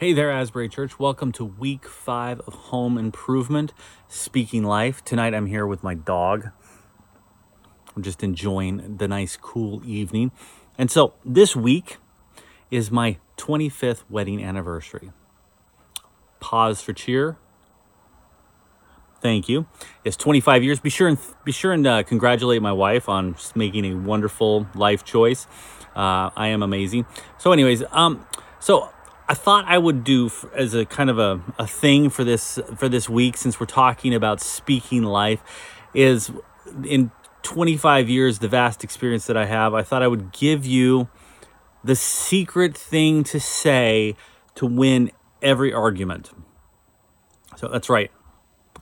Hey 0.00 0.14
there, 0.14 0.30
Asbury 0.30 0.70
Church. 0.70 0.98
Welcome 0.98 1.30
to 1.32 1.44
week 1.44 1.86
five 1.86 2.40
of 2.46 2.54
Home 2.54 2.96
Improvement 2.96 3.74
Speaking 4.08 4.64
Life. 4.64 5.04
Tonight 5.04 5.34
I'm 5.34 5.44
here 5.44 5.66
with 5.66 5.82
my 5.82 5.92
dog. 5.92 6.48
I'm 7.94 8.02
just 8.02 8.22
enjoying 8.22 8.96
the 8.96 9.06
nice, 9.06 9.36
cool 9.36 9.82
evening. 9.84 10.32
And 10.78 10.90
so 10.90 11.12
this 11.22 11.54
week 11.54 11.98
is 12.70 12.90
my 12.90 13.18
25th 13.36 14.04
wedding 14.08 14.42
anniversary. 14.42 15.12
Pause 16.40 16.80
for 16.80 16.94
cheer. 16.94 17.36
Thank 19.20 19.50
you. 19.50 19.66
It's 20.02 20.16
25 20.16 20.64
years. 20.64 20.80
Be 20.80 20.88
sure 20.88 21.08
and 21.08 21.18
be 21.44 21.52
sure 21.52 21.74
and 21.74 21.86
uh, 21.86 22.04
congratulate 22.04 22.62
my 22.62 22.72
wife 22.72 23.06
on 23.06 23.36
making 23.54 23.84
a 23.84 23.94
wonderful 23.96 24.66
life 24.74 25.04
choice. 25.04 25.46
Uh, 25.94 26.30
I 26.34 26.46
am 26.46 26.62
amazing. 26.62 27.04
So, 27.36 27.52
anyways, 27.52 27.82
um, 27.92 28.24
so 28.60 28.88
I 29.30 29.34
thought 29.34 29.64
I 29.68 29.78
would 29.78 30.02
do 30.02 30.28
as 30.56 30.74
a 30.74 30.84
kind 30.84 31.08
of 31.08 31.20
a, 31.20 31.40
a 31.56 31.64
thing 31.64 32.10
for 32.10 32.24
this 32.24 32.58
for 32.76 32.88
this 32.88 33.08
week, 33.08 33.36
since 33.36 33.60
we're 33.60 33.66
talking 33.66 34.12
about 34.12 34.40
speaking 34.40 35.04
life, 35.04 35.40
is 35.94 36.32
in 36.82 37.12
25 37.42 38.08
years, 38.08 38.40
the 38.40 38.48
vast 38.48 38.82
experience 38.82 39.28
that 39.28 39.36
I 39.36 39.46
have. 39.46 39.72
I 39.72 39.84
thought 39.84 40.02
I 40.02 40.08
would 40.08 40.32
give 40.32 40.66
you 40.66 41.08
the 41.84 41.94
secret 41.94 42.76
thing 42.76 43.22
to 43.22 43.38
say 43.38 44.16
to 44.56 44.66
win 44.66 45.12
every 45.40 45.72
argument. 45.72 46.32
So 47.54 47.68
that's 47.68 47.88
right. 47.88 48.10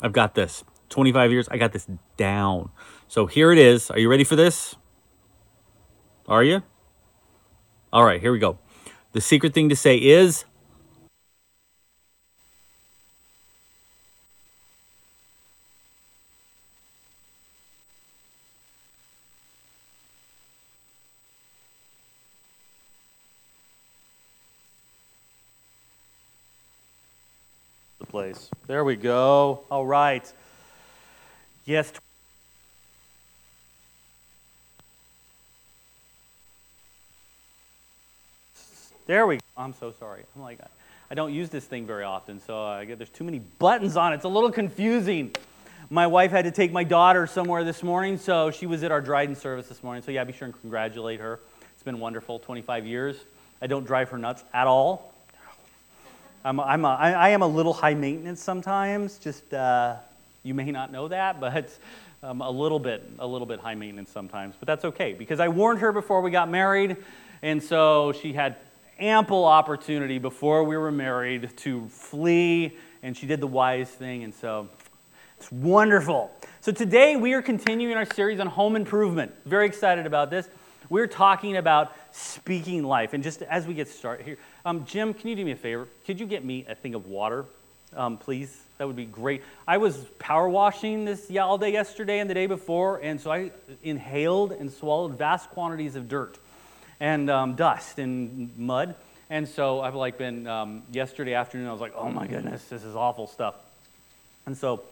I've 0.00 0.14
got 0.14 0.34
this. 0.34 0.64
25 0.88 1.30
years, 1.30 1.48
I 1.50 1.58
got 1.58 1.72
this 1.72 1.86
down. 2.16 2.70
So 3.06 3.26
here 3.26 3.52
it 3.52 3.58
is. 3.58 3.90
Are 3.90 3.98
you 3.98 4.08
ready 4.08 4.24
for 4.24 4.34
this? 4.34 4.76
Are 6.26 6.42
you? 6.42 6.62
All 7.92 8.04
right, 8.04 8.18
here 8.18 8.32
we 8.32 8.38
go. 8.38 8.58
The 9.12 9.20
secret 9.20 9.54
thing 9.54 9.68
to 9.70 9.76
say 9.76 9.96
is 9.96 10.44
the 27.98 28.06
place. 28.06 28.50
There 28.66 28.84
we 28.84 28.96
go. 28.96 29.64
All 29.70 29.86
right. 29.86 30.30
Yes. 31.64 31.92
There 39.08 39.26
we 39.26 39.36
go. 39.36 39.42
I'm 39.56 39.72
so 39.72 39.94
sorry. 39.98 40.22
I'm 40.36 40.42
like, 40.42 40.58
I 41.10 41.14
don't 41.14 41.32
use 41.32 41.48
this 41.48 41.64
thing 41.64 41.86
very 41.86 42.04
often, 42.04 42.42
so 42.42 42.62
I 42.62 42.84
get 42.84 42.98
there's 42.98 43.08
too 43.08 43.24
many 43.24 43.38
buttons 43.38 43.96
on 43.96 44.12
it. 44.12 44.16
It's 44.16 44.26
a 44.26 44.28
little 44.28 44.52
confusing. 44.52 45.34
My 45.88 46.06
wife 46.06 46.30
had 46.30 46.44
to 46.44 46.50
take 46.50 46.72
my 46.72 46.84
daughter 46.84 47.26
somewhere 47.26 47.64
this 47.64 47.82
morning, 47.82 48.18
so 48.18 48.50
she 48.50 48.66
was 48.66 48.82
at 48.82 48.92
our 48.92 49.00
Dryden 49.00 49.34
service 49.34 49.66
this 49.66 49.82
morning. 49.82 50.02
So 50.02 50.10
yeah, 50.10 50.24
be 50.24 50.34
sure 50.34 50.44
and 50.44 50.60
congratulate 50.60 51.20
her. 51.20 51.40
It's 51.72 51.82
been 51.82 52.00
wonderful, 52.00 52.38
25 52.40 52.84
years. 52.84 53.16
I 53.62 53.66
don't 53.66 53.86
drive 53.86 54.10
her 54.10 54.18
nuts 54.18 54.44
at 54.52 54.66
all. 54.66 55.14
I'm, 56.44 56.58
a, 56.58 56.62
I'm 56.64 56.84
a, 56.84 56.88
I 56.88 57.30
am 57.30 57.40
a 57.40 57.48
little 57.48 57.72
high 57.72 57.94
maintenance 57.94 58.42
sometimes. 58.42 59.16
Just 59.16 59.54
uh, 59.54 59.96
you 60.42 60.52
may 60.52 60.70
not 60.70 60.92
know 60.92 61.08
that, 61.08 61.40
but 61.40 61.70
um, 62.22 62.42
a 62.42 62.50
little 62.50 62.78
bit, 62.78 63.10
a 63.20 63.26
little 63.26 63.46
bit 63.46 63.58
high 63.58 63.74
maintenance 63.74 64.10
sometimes. 64.10 64.54
But 64.60 64.66
that's 64.66 64.84
okay 64.84 65.14
because 65.14 65.40
I 65.40 65.48
warned 65.48 65.80
her 65.80 65.92
before 65.92 66.20
we 66.20 66.30
got 66.30 66.50
married, 66.50 66.98
and 67.40 67.62
so 67.62 68.12
she 68.12 68.34
had 68.34 68.56
ample 68.98 69.44
opportunity 69.44 70.18
before 70.18 70.64
we 70.64 70.76
were 70.76 70.90
married 70.90 71.50
to 71.58 71.86
flee, 71.88 72.76
and 73.02 73.16
she 73.16 73.26
did 73.26 73.40
the 73.40 73.46
wise 73.46 73.88
thing, 73.88 74.24
and 74.24 74.34
so 74.34 74.68
it's 75.36 75.50
wonderful. 75.52 76.32
So 76.60 76.72
today 76.72 77.16
we 77.16 77.32
are 77.34 77.42
continuing 77.42 77.96
our 77.96 78.04
series 78.04 78.40
on 78.40 78.48
home 78.48 78.74
improvement. 78.74 79.32
Very 79.46 79.66
excited 79.66 80.06
about 80.06 80.30
this. 80.30 80.48
We're 80.90 81.06
talking 81.06 81.56
about 81.56 81.94
speaking 82.12 82.82
life, 82.82 83.12
and 83.12 83.22
just 83.22 83.42
as 83.42 83.66
we 83.66 83.74
get 83.74 83.88
started 83.88 84.26
here, 84.26 84.38
um, 84.64 84.84
Jim, 84.84 85.14
can 85.14 85.28
you 85.28 85.36
do 85.36 85.44
me 85.44 85.52
a 85.52 85.56
favor? 85.56 85.86
Could 86.06 86.18
you 86.18 86.26
get 86.26 86.44
me 86.44 86.66
a 86.68 86.74
thing 86.74 86.94
of 86.94 87.06
water, 87.06 87.44
um, 87.94 88.16
please? 88.16 88.62
That 88.78 88.86
would 88.86 88.96
be 88.96 89.04
great. 89.04 89.42
I 89.66 89.78
was 89.78 89.96
power 90.18 90.48
washing 90.48 91.04
this 91.04 91.30
all 91.36 91.58
day 91.58 91.72
yesterday 91.72 92.20
and 92.20 92.30
the 92.30 92.34
day 92.34 92.46
before, 92.46 92.98
and 93.02 93.20
so 93.20 93.30
I 93.30 93.50
inhaled 93.82 94.52
and 94.52 94.72
swallowed 94.72 95.18
vast 95.18 95.50
quantities 95.50 95.94
of 95.94 96.08
dirt 96.08 96.38
and 97.00 97.30
um, 97.30 97.54
dust 97.54 97.98
and 97.98 98.56
mud. 98.58 98.94
And 99.30 99.46
so 99.46 99.80
I've 99.80 99.94
like 99.94 100.18
been 100.18 100.46
um, 100.46 100.82
yesterday 100.90 101.34
afternoon. 101.34 101.68
I 101.68 101.72
was 101.72 101.80
like, 101.80 101.94
oh 101.96 102.10
my 102.10 102.26
goodness, 102.26 102.64
this 102.64 102.82
is 102.82 102.96
awful 102.96 103.26
stuff. 103.26 103.54
And 104.46 104.56
so 104.56 104.82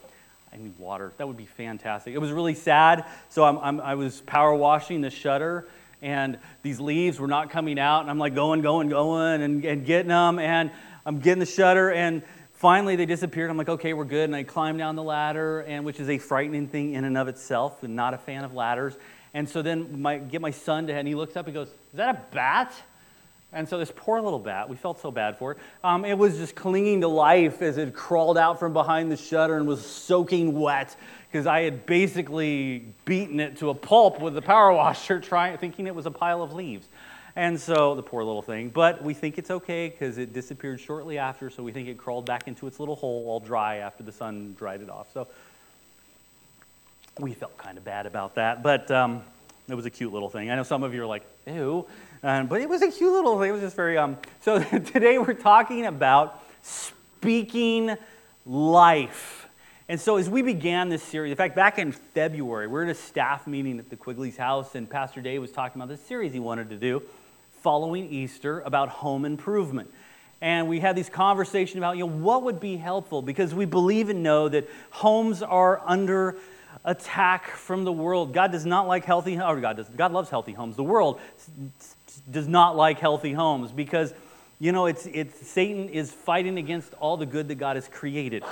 I 0.52 0.56
need 0.58 0.78
water. 0.78 1.12
That 1.16 1.26
would 1.26 1.36
be 1.36 1.46
fantastic. 1.46 2.14
It 2.14 2.18
was 2.18 2.30
really 2.30 2.54
sad. 2.54 3.04
So 3.30 3.44
I'm, 3.44 3.58
I'm, 3.58 3.80
i 3.80 3.94
was 3.94 4.20
power 4.20 4.54
washing 4.54 5.00
the 5.00 5.10
shutter, 5.10 5.66
and 6.02 6.38
these 6.62 6.78
leaves 6.80 7.18
were 7.18 7.26
not 7.26 7.50
coming 7.50 7.78
out. 7.78 8.02
And 8.02 8.10
I'm 8.10 8.18
like 8.18 8.34
going, 8.34 8.60
going, 8.60 8.88
going, 8.90 9.42
and, 9.42 9.64
and 9.64 9.86
getting 9.86 10.08
them. 10.08 10.38
And 10.38 10.70
I'm 11.04 11.20
getting 11.20 11.40
the 11.40 11.46
shutter, 11.46 11.90
and 11.90 12.22
finally 12.54 12.96
they 12.96 13.06
disappeared. 13.06 13.50
I'm 13.50 13.56
like, 13.56 13.68
okay, 13.68 13.94
we're 13.94 14.04
good. 14.04 14.24
And 14.24 14.36
I 14.36 14.42
climb 14.42 14.76
down 14.76 14.96
the 14.96 15.02
ladder, 15.02 15.60
and 15.60 15.84
which 15.84 16.00
is 16.00 16.08
a 16.08 16.18
frightening 16.18 16.68
thing 16.68 16.94
in 16.94 17.04
and 17.04 17.16
of 17.16 17.28
itself, 17.28 17.82
and 17.82 17.96
not 17.96 18.12
a 18.12 18.18
fan 18.18 18.44
of 18.44 18.52
ladders. 18.52 18.94
And 19.36 19.46
so 19.46 19.60
then 19.60 20.00
my, 20.00 20.16
get 20.16 20.40
my 20.40 20.50
son 20.50 20.86
to, 20.86 20.94
and 20.94 21.06
he 21.06 21.14
looks 21.14 21.36
up 21.36 21.44
and 21.44 21.52
goes, 21.52 21.68
Is 21.68 21.74
that 21.96 22.08
a 22.08 22.34
bat? 22.34 22.72
And 23.52 23.68
so 23.68 23.78
this 23.78 23.92
poor 23.94 24.18
little 24.18 24.38
bat, 24.38 24.66
we 24.66 24.76
felt 24.76 24.98
so 24.98 25.10
bad 25.10 25.36
for 25.36 25.52
it. 25.52 25.58
Um, 25.84 26.06
it 26.06 26.16
was 26.16 26.38
just 26.38 26.54
clinging 26.54 27.02
to 27.02 27.08
life 27.08 27.60
as 27.60 27.76
it 27.76 27.92
crawled 27.92 28.38
out 28.38 28.58
from 28.58 28.72
behind 28.72 29.12
the 29.12 29.16
shutter 29.18 29.58
and 29.58 29.66
was 29.66 29.84
soaking 29.84 30.58
wet 30.58 30.96
because 31.30 31.46
I 31.46 31.60
had 31.60 31.84
basically 31.84 32.86
beaten 33.04 33.38
it 33.38 33.58
to 33.58 33.68
a 33.68 33.74
pulp 33.74 34.22
with 34.22 34.32
the 34.32 34.40
power 34.40 34.72
washer, 34.72 35.20
trying, 35.20 35.58
thinking 35.58 35.86
it 35.86 35.94
was 35.94 36.06
a 36.06 36.10
pile 36.10 36.42
of 36.42 36.54
leaves. 36.54 36.88
And 37.36 37.60
so 37.60 37.94
the 37.94 38.02
poor 38.02 38.24
little 38.24 38.40
thing, 38.40 38.70
but 38.70 39.04
we 39.04 39.12
think 39.12 39.36
it's 39.36 39.50
okay 39.50 39.90
because 39.90 40.16
it 40.16 40.32
disappeared 40.32 40.80
shortly 40.80 41.18
after, 41.18 41.50
so 41.50 41.62
we 41.62 41.72
think 41.72 41.88
it 41.88 41.98
crawled 41.98 42.24
back 42.24 42.48
into 42.48 42.66
its 42.66 42.80
little 42.80 42.96
hole 42.96 43.26
all 43.28 43.40
dry 43.40 43.76
after 43.76 44.02
the 44.02 44.12
sun 44.12 44.54
dried 44.56 44.80
it 44.80 44.88
off. 44.88 45.12
So 45.12 45.28
we 47.18 47.32
felt 47.32 47.56
kind 47.56 47.78
of 47.78 47.84
bad 47.84 48.06
about 48.06 48.34
that, 48.34 48.62
but 48.62 48.90
um, 48.90 49.22
it 49.68 49.74
was 49.74 49.86
a 49.86 49.90
cute 49.90 50.12
little 50.12 50.28
thing. 50.28 50.50
I 50.50 50.56
know 50.56 50.62
some 50.62 50.82
of 50.82 50.92
you 50.92 51.02
are 51.02 51.06
like, 51.06 51.24
ew, 51.46 51.86
um, 52.22 52.46
but 52.46 52.60
it 52.60 52.68
was 52.68 52.82
a 52.82 52.90
cute 52.90 53.12
little 53.12 53.38
thing. 53.40 53.50
It 53.50 53.52
was 53.52 53.62
just 53.62 53.76
very. 53.76 53.96
Um, 53.96 54.18
so 54.42 54.62
today 54.62 55.18
we're 55.18 55.34
talking 55.34 55.86
about 55.86 56.42
speaking 56.62 57.96
life. 58.44 59.48
And 59.88 60.00
so 60.00 60.16
as 60.16 60.28
we 60.28 60.42
began 60.42 60.88
this 60.88 61.02
series, 61.02 61.30
in 61.30 61.36
fact, 61.36 61.54
back 61.54 61.78
in 61.78 61.92
February, 61.92 62.66
we 62.66 62.72
we're 62.72 62.82
in 62.82 62.90
a 62.90 62.94
staff 62.94 63.46
meeting 63.46 63.78
at 63.78 63.88
the 63.88 63.96
Quigley's 63.96 64.36
house, 64.36 64.74
and 64.74 64.90
Pastor 64.90 65.20
Dave 65.20 65.40
was 65.40 65.52
talking 65.52 65.80
about 65.80 65.88
this 65.88 66.04
series 66.04 66.32
he 66.32 66.40
wanted 66.40 66.70
to 66.70 66.76
do 66.76 67.02
following 67.62 68.08
Easter 68.10 68.60
about 68.60 68.88
home 68.88 69.24
improvement. 69.24 69.90
And 70.40 70.68
we 70.68 70.80
had 70.80 70.94
these 70.94 71.08
conversations 71.08 71.78
about, 71.78 71.96
you 71.96 72.06
know, 72.06 72.12
what 72.12 72.42
would 72.42 72.60
be 72.60 72.76
helpful 72.76 73.22
because 73.22 73.54
we 73.54 73.64
believe 73.64 74.10
and 74.10 74.22
know 74.22 74.48
that 74.48 74.68
homes 74.90 75.42
are 75.42 75.80
under 75.86 76.36
attack 76.86 77.48
from 77.48 77.84
the 77.84 77.92
world. 77.92 78.32
God 78.32 78.52
does 78.52 78.64
not 78.64 78.86
like 78.86 79.04
healthy, 79.04 79.38
or 79.38 79.60
God 79.60 79.76
does, 79.76 79.88
God 79.88 80.12
loves 80.12 80.30
healthy 80.30 80.52
homes. 80.52 80.76
The 80.76 80.84
world 80.84 81.20
does 82.30 82.48
not 82.48 82.76
like 82.76 83.00
healthy 83.00 83.32
homes 83.32 83.72
because, 83.72 84.14
you 84.60 84.72
know, 84.72 84.86
it's, 84.86 85.04
it's, 85.06 85.46
Satan 85.46 85.88
is 85.88 86.12
fighting 86.12 86.56
against 86.58 86.94
all 86.94 87.16
the 87.16 87.26
good 87.26 87.48
that 87.48 87.56
God 87.56 87.76
has 87.76 87.88
created. 87.88 88.44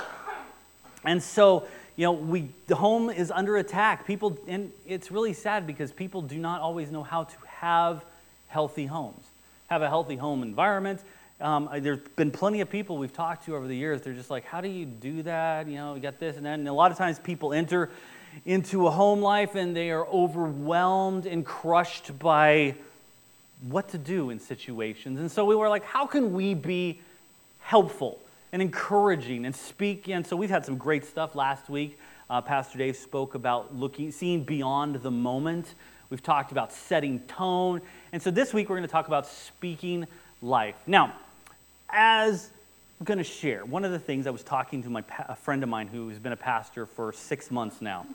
And 1.05 1.23
so, 1.23 1.65
you 1.95 2.05
know, 2.05 2.11
we, 2.11 2.49
the 2.67 2.75
home 2.75 3.09
is 3.09 3.31
under 3.31 3.55
attack. 3.57 4.05
People, 4.05 4.37
and 4.47 4.71
it's 4.85 5.11
really 5.11 5.33
sad 5.33 5.65
because 5.65 5.93
people 5.93 6.21
do 6.21 6.37
not 6.37 6.61
always 6.61 6.91
know 6.91 7.03
how 7.03 7.23
to 7.23 7.35
have 7.47 8.03
healthy 8.49 8.85
homes, 8.85 9.23
have 9.67 9.81
a 9.81 9.87
healthy 9.87 10.17
home 10.17 10.43
environment. 10.43 11.01
Um, 11.39 11.69
there's 11.79 11.99
been 12.15 12.31
plenty 12.31 12.61
of 12.61 12.69
people 12.69 12.97
we've 12.97 13.13
talked 13.13 13.45
to 13.45 13.55
over 13.55 13.67
the 13.67 13.75
years. 13.75 14.01
They're 14.01 14.13
just 14.13 14.29
like, 14.29 14.45
how 14.45 14.61
do 14.61 14.69
you 14.69 14.85
do 14.85 15.23
that? 15.23 15.67
You 15.67 15.75
know, 15.75 15.95
you 15.95 16.01
got 16.01 16.19
this 16.19 16.37
and 16.37 16.45
that. 16.45 16.59
And 16.59 16.67
a 16.67 16.73
lot 16.73 16.91
of 16.91 16.97
times 16.97 17.19
people 17.19 17.53
enter 17.53 17.89
into 18.45 18.87
a 18.87 18.91
home 18.91 19.21
life 19.21 19.55
and 19.55 19.75
they 19.75 19.91
are 19.91 20.05
overwhelmed 20.07 21.25
and 21.25 21.45
crushed 21.45 22.17
by 22.19 22.75
what 23.61 23.89
to 23.89 23.97
do 23.97 24.29
in 24.29 24.39
situations. 24.39 25.19
And 25.19 25.31
so 25.31 25.45
we 25.45 25.55
were 25.55 25.69
like, 25.69 25.85
how 25.85 26.05
can 26.05 26.33
we 26.33 26.53
be 26.53 26.99
helpful 27.61 28.19
and 28.51 28.61
encouraging 28.61 29.45
and 29.45 29.55
speak? 29.55 30.09
And 30.09 30.25
so 30.25 30.35
we've 30.35 30.49
had 30.49 30.65
some 30.65 30.77
great 30.77 31.05
stuff 31.05 31.35
last 31.35 31.69
week. 31.69 31.97
Uh, 32.29 32.41
Pastor 32.41 32.77
Dave 32.77 32.95
spoke 32.95 33.35
about 33.35 33.75
looking, 33.75 34.11
seeing 34.11 34.43
beyond 34.43 34.95
the 34.95 35.11
moment. 35.11 35.73
We've 36.09 36.23
talked 36.23 36.51
about 36.51 36.73
setting 36.73 37.19
tone. 37.21 37.81
And 38.11 38.21
so 38.21 38.31
this 38.31 38.53
week 38.53 38.69
we're 38.69 38.77
going 38.77 38.87
to 38.87 38.91
talk 38.91 39.07
about 39.07 39.27
speaking 39.27 40.05
life. 40.41 40.75
Now, 40.85 41.15
as 41.89 42.49
I'm 42.97 43.03
going 43.03 43.17
to 43.17 43.25
share, 43.25 43.65
one 43.65 43.83
of 43.83 43.91
the 43.91 43.99
things 43.99 44.25
I 44.25 44.29
was 44.29 44.41
talking 44.41 44.81
to 44.83 44.89
my, 44.89 45.03
a 45.27 45.35
friend 45.35 45.63
of 45.63 45.69
mine 45.69 45.87
who's 45.87 46.17
been 46.17 46.31
a 46.31 46.37
pastor 46.37 46.85
for 46.85 47.11
six 47.11 47.51
months 47.51 47.81
now. 47.81 48.05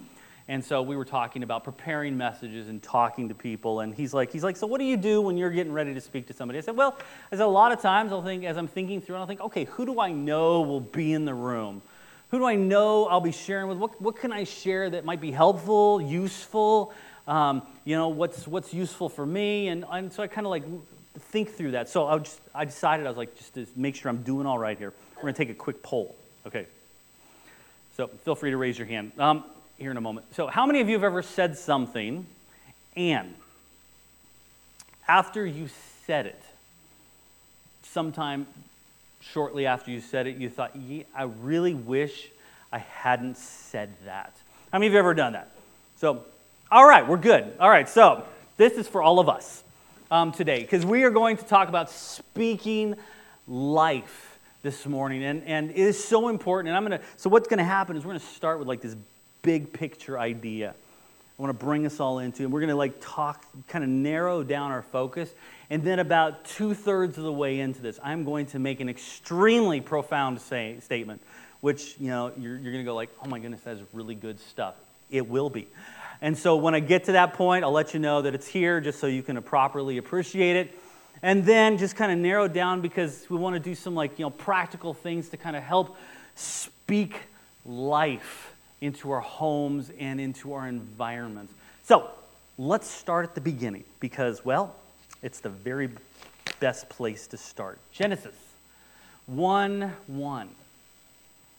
And 0.48 0.64
so 0.64 0.80
we 0.80 0.96
were 0.96 1.04
talking 1.04 1.42
about 1.42 1.64
preparing 1.64 2.16
messages 2.16 2.68
and 2.68 2.82
talking 2.82 3.28
to 3.28 3.34
people. 3.34 3.80
And 3.80 3.94
he's 3.94 4.14
like, 4.14 4.32
he's 4.32 4.42
like, 4.42 4.56
so 4.56 4.66
what 4.66 4.78
do 4.78 4.86
you 4.86 4.96
do 4.96 5.20
when 5.20 5.36
you're 5.36 5.50
getting 5.50 5.72
ready 5.72 5.92
to 5.92 6.00
speak 6.00 6.26
to 6.28 6.32
somebody? 6.32 6.58
I 6.58 6.62
said, 6.62 6.78
well, 6.78 6.96
I 7.30 7.36
said, 7.36 7.44
a 7.44 7.46
lot 7.46 7.72
of 7.72 7.82
times 7.82 8.10
I'll 8.10 8.22
think, 8.22 8.44
as 8.44 8.56
I'm 8.56 8.66
thinking 8.66 9.02
through, 9.02 9.16
I'll 9.16 9.26
think, 9.26 9.42
okay, 9.42 9.64
who 9.66 9.84
do 9.84 10.00
I 10.00 10.12
know 10.12 10.62
will 10.62 10.80
be 10.80 11.12
in 11.12 11.26
the 11.26 11.34
room? 11.34 11.82
Who 12.30 12.38
do 12.38 12.46
I 12.46 12.54
know 12.54 13.06
I'll 13.06 13.20
be 13.20 13.32
sharing 13.32 13.68
with? 13.68 13.76
What, 13.76 14.00
what 14.00 14.16
can 14.16 14.32
I 14.32 14.44
share 14.44 14.88
that 14.88 15.04
might 15.04 15.20
be 15.20 15.30
helpful, 15.30 16.00
useful? 16.00 16.94
Um, 17.28 17.62
you 17.84 17.96
know, 17.96 18.08
what's, 18.08 18.48
what's 18.48 18.72
useful 18.72 19.10
for 19.10 19.26
me? 19.26 19.68
And, 19.68 19.84
and 19.90 20.10
so 20.10 20.22
I 20.22 20.26
kind 20.26 20.46
of 20.46 20.50
like 20.50 20.64
think 21.18 21.50
through 21.50 21.72
that. 21.72 21.88
So 21.88 22.06
I, 22.06 22.18
just, 22.18 22.40
I 22.54 22.64
decided, 22.64 23.06
I 23.06 23.08
was 23.08 23.18
like, 23.18 23.36
just 23.36 23.54
to 23.54 23.66
make 23.76 23.96
sure 23.96 24.10
I'm 24.10 24.22
doing 24.22 24.46
all 24.46 24.58
right 24.58 24.78
here, 24.78 24.92
we're 25.16 25.22
going 25.22 25.34
to 25.34 25.38
take 25.38 25.50
a 25.50 25.54
quick 25.54 25.82
poll. 25.82 26.14
Okay. 26.46 26.66
So 27.96 28.06
feel 28.06 28.34
free 28.34 28.50
to 28.50 28.56
raise 28.56 28.78
your 28.78 28.86
hand. 28.86 29.12
Um, 29.18 29.44
here 29.80 29.90
in 29.90 29.96
a 29.96 30.00
moment. 30.00 30.26
So, 30.34 30.46
how 30.46 30.66
many 30.66 30.80
of 30.80 30.88
you 30.88 30.94
have 30.94 31.04
ever 31.04 31.22
said 31.22 31.56
something 31.56 32.26
and 32.96 33.34
after 35.08 35.44
you 35.44 35.68
said 36.06 36.26
it, 36.26 36.40
sometime 37.82 38.46
shortly 39.20 39.66
after 39.66 39.90
you 39.90 40.00
said 40.00 40.26
it, 40.26 40.36
you 40.36 40.50
thought, 40.50 40.76
yeah, 40.76 41.04
I 41.14 41.24
really 41.24 41.74
wish 41.74 42.28
I 42.70 42.78
hadn't 42.78 43.38
said 43.38 43.90
that? 44.04 44.34
How 44.70 44.78
many 44.78 44.88
of 44.88 44.92
you 44.92 44.98
have 44.98 45.06
ever 45.06 45.14
done 45.14 45.32
that? 45.32 45.50
So, 45.96 46.24
all 46.70 46.86
right, 46.86 47.08
we're 47.08 47.16
good. 47.16 47.52
All 47.58 47.70
right, 47.70 47.88
so 47.88 48.24
this 48.58 48.74
is 48.74 48.86
for 48.86 49.02
all 49.02 49.18
of 49.18 49.28
us 49.28 49.64
um, 50.10 50.32
today 50.32 50.60
because 50.60 50.84
we 50.84 51.04
are 51.04 51.10
going 51.10 51.36
to 51.36 51.44
talk 51.44 51.68
about 51.68 51.90
speaking 51.90 52.94
life 53.46 54.38
this 54.62 54.86
morning 54.86 55.24
and, 55.24 55.42
and 55.44 55.70
it 55.70 55.76
is 55.76 56.02
so 56.02 56.28
important 56.28 56.68
and 56.68 56.76
i'm 56.76 56.86
going 56.86 56.98
to 56.98 57.04
so 57.16 57.30
what's 57.30 57.48
going 57.48 57.58
to 57.58 57.64
happen 57.64 57.96
is 57.96 58.04
we're 58.04 58.10
going 58.10 58.20
to 58.20 58.26
start 58.26 58.58
with 58.58 58.68
like 58.68 58.80
this 58.80 58.96
big 59.42 59.72
picture 59.72 60.18
idea 60.18 60.74
I 61.40 61.42
want 61.42 61.58
to 61.58 61.64
bring 61.64 61.86
us 61.86 62.00
all 62.00 62.18
into. 62.18 62.42
And 62.42 62.52
we're 62.52 62.60
going 62.60 62.68
to 62.68 62.76
like 62.76 63.00
talk, 63.00 63.46
kind 63.66 63.82
of 63.82 63.88
narrow 63.88 64.42
down 64.42 64.72
our 64.72 64.82
focus. 64.82 65.32
And 65.70 65.82
then 65.82 65.98
about 65.98 66.44
two 66.44 66.74
thirds 66.74 67.16
of 67.16 67.24
the 67.24 67.32
way 67.32 67.60
into 67.60 67.80
this, 67.80 67.98
I'm 68.04 68.24
going 68.24 68.44
to 68.48 68.58
make 68.58 68.80
an 68.80 68.90
extremely 68.90 69.80
profound 69.80 70.38
say, 70.42 70.76
statement, 70.80 71.22
which, 71.62 71.94
you 71.98 72.08
know, 72.08 72.30
you're, 72.36 72.58
you're 72.58 72.72
going 72.72 72.84
to 72.84 72.90
go 72.90 72.94
like, 72.94 73.08
oh 73.24 73.26
my 73.26 73.38
goodness, 73.38 73.62
that's 73.62 73.80
really 73.94 74.14
good 74.14 74.38
stuff. 74.38 74.74
It 75.08 75.30
will 75.30 75.48
be. 75.48 75.66
And 76.22 76.36
so 76.36 76.56
when 76.56 76.74
I 76.74 76.80
get 76.80 77.04
to 77.04 77.12
that 77.12 77.34
point, 77.34 77.64
I'll 77.64 77.72
let 77.72 77.94
you 77.94 78.00
know 78.00 78.22
that 78.22 78.34
it's 78.34 78.46
here 78.46 78.80
just 78.80 79.00
so 79.00 79.06
you 79.06 79.22
can 79.22 79.40
properly 79.42 79.96
appreciate 79.96 80.56
it. 80.56 80.78
And 81.22 81.44
then 81.44 81.78
just 81.78 81.96
kind 81.96 82.12
of 82.12 82.18
narrow 82.18 82.48
down 82.48 82.80
because 82.80 83.26
we 83.28 83.36
want 83.36 83.54
to 83.54 83.60
do 83.60 83.74
some 83.74 83.94
like, 83.94 84.18
you 84.18 84.24
know, 84.24 84.30
practical 84.30 84.94
things 84.94 85.28
to 85.30 85.36
kind 85.36 85.56
of 85.56 85.62
help 85.62 85.96
speak 86.34 87.20
life 87.66 88.54
into 88.80 89.10
our 89.10 89.20
homes 89.20 89.90
and 89.98 90.20
into 90.20 90.52
our 90.54 90.66
environments. 90.66 91.52
So 91.84 92.10
let's 92.58 92.88
start 92.88 93.26
at 93.26 93.34
the 93.34 93.40
beginning 93.40 93.84
because, 93.98 94.44
well, 94.44 94.76
it's 95.22 95.40
the 95.40 95.50
very 95.50 95.90
best 96.60 96.88
place 96.88 97.26
to 97.28 97.36
start. 97.36 97.78
Genesis 97.92 98.34
1 99.26 99.92
1. 100.06 100.48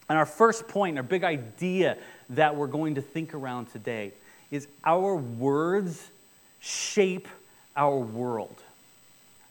And 0.08 0.18
our 0.18 0.26
first 0.26 0.68
point, 0.68 0.96
our 0.96 1.02
big 1.02 1.24
idea 1.24 1.96
that 2.30 2.56
we're 2.56 2.66
going 2.66 2.96
to 2.96 3.02
think 3.02 3.34
around 3.34 3.66
today 3.72 4.12
is 4.52 4.68
our 4.84 5.16
words 5.16 6.08
shape 6.60 7.26
our 7.76 7.96
world. 7.96 8.54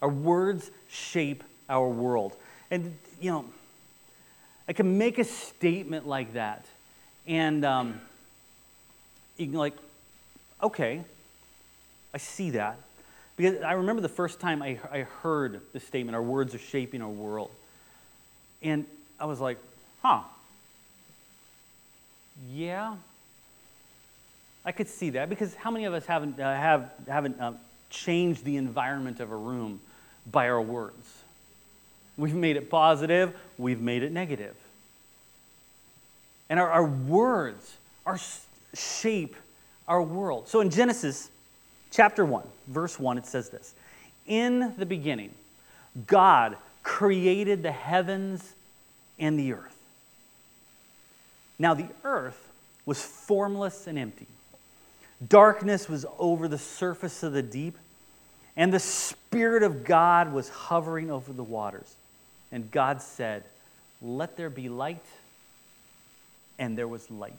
Our 0.02 0.10
words 0.10 0.72
shape 0.90 1.44
our 1.68 1.90
world. 1.90 2.34
And, 2.70 2.98
you 3.20 3.32
know, 3.32 3.46
I 4.70 4.74
can 4.74 4.98
make 4.98 5.20
a 5.20 5.26
statement 5.26 6.08
like 6.08 6.34
that 6.34 6.66
and 7.28 7.66
um, 7.66 8.00
you 9.38 9.48
can 9.48 9.56
like, 9.56 9.76
okay, 10.62 11.04
I 12.14 12.18
see 12.18 12.52
that. 12.52 12.78
Because 13.38 13.62
I 13.64 13.74
remember 13.74 14.02
the 14.02 14.10
first 14.10 14.40
time 14.40 14.62
I, 14.62 14.80
I 14.92 15.02
heard 15.02 15.62
the 15.74 15.80
statement, 15.80 16.16
our 16.16 16.22
words 16.22 16.54
are 16.54 16.60
shaping 16.60 17.02
our 17.02 17.10
world. 17.10 17.52
And 18.62 18.86
I 19.20 19.26
was 19.26 19.40
like, 19.40 19.58
huh, 20.02 20.22
yeah, 22.52 22.96
I 24.66 24.72
could 24.72 24.88
see 24.88 25.12
that. 25.12 25.30
Because 25.30 25.56
how 25.56 25.72
many 25.72 25.86
of 25.86 25.94
us 25.94 26.06
haven't, 26.06 26.40
uh, 26.40 26.44
have, 26.44 26.92
haven't 27.08 27.40
uh, 27.40 27.54
changed 27.90 28.44
the 28.44 28.58
environment 28.58 29.20
of 29.20 29.32
a 29.32 29.36
room 29.36 29.80
by 30.30 30.50
our 30.50 30.62
words? 30.62 31.24
We've 32.18 32.36
made 32.36 32.58
it 32.58 32.70
positive, 32.70 33.36
we've 33.58 33.82
made 33.82 34.04
it 34.04 34.12
negative. 34.12 34.56
And 36.50 36.60
our, 36.60 36.70
our 36.70 36.86
words 36.86 37.78
are 38.06 38.20
shape 38.74 39.36
our 39.88 40.02
world. 40.02 40.48
So 40.48 40.62
in 40.62 40.70
Genesis 40.70 41.30
chapter 41.92 42.26
1, 42.26 42.44
verse 42.68 43.00
1, 43.00 43.18
it 43.18 43.26
says 43.26 43.50
this 43.50 43.74
In 44.28 44.74
the 44.78 44.86
beginning, 44.86 45.32
God 46.08 46.58
created 46.84 47.64
the 47.64 47.72
heavens 47.72 48.54
and 49.18 49.40
the 49.40 49.54
earth. 49.54 49.76
Now, 51.58 51.74
the 51.74 51.88
earth 52.04 52.50
was 52.86 53.02
formless 53.04 53.88
and 53.88 53.98
empty. 54.00 54.28
Darkness 55.28 55.88
was 55.88 56.06
over 56.18 56.48
the 56.48 56.58
surface 56.58 57.24
of 57.24 57.34
the 57.34 57.44
deep, 57.44 57.78
and 58.58 58.74
the 58.74 58.80
Spirit 58.80 59.64
of 59.64 59.84
God 59.84 60.34
was 60.34 60.50
hovering 60.50 61.12
over 61.12 61.32
the 61.32 61.44
waters. 61.44 61.96
And 62.52 62.70
God 62.72 63.02
said, 63.02 63.44
Let 64.02 64.36
there 64.38 64.50
be 64.50 64.68
light 64.68 65.06
and 66.60 66.78
there 66.78 66.88
was 66.88 67.10
light. 67.10 67.34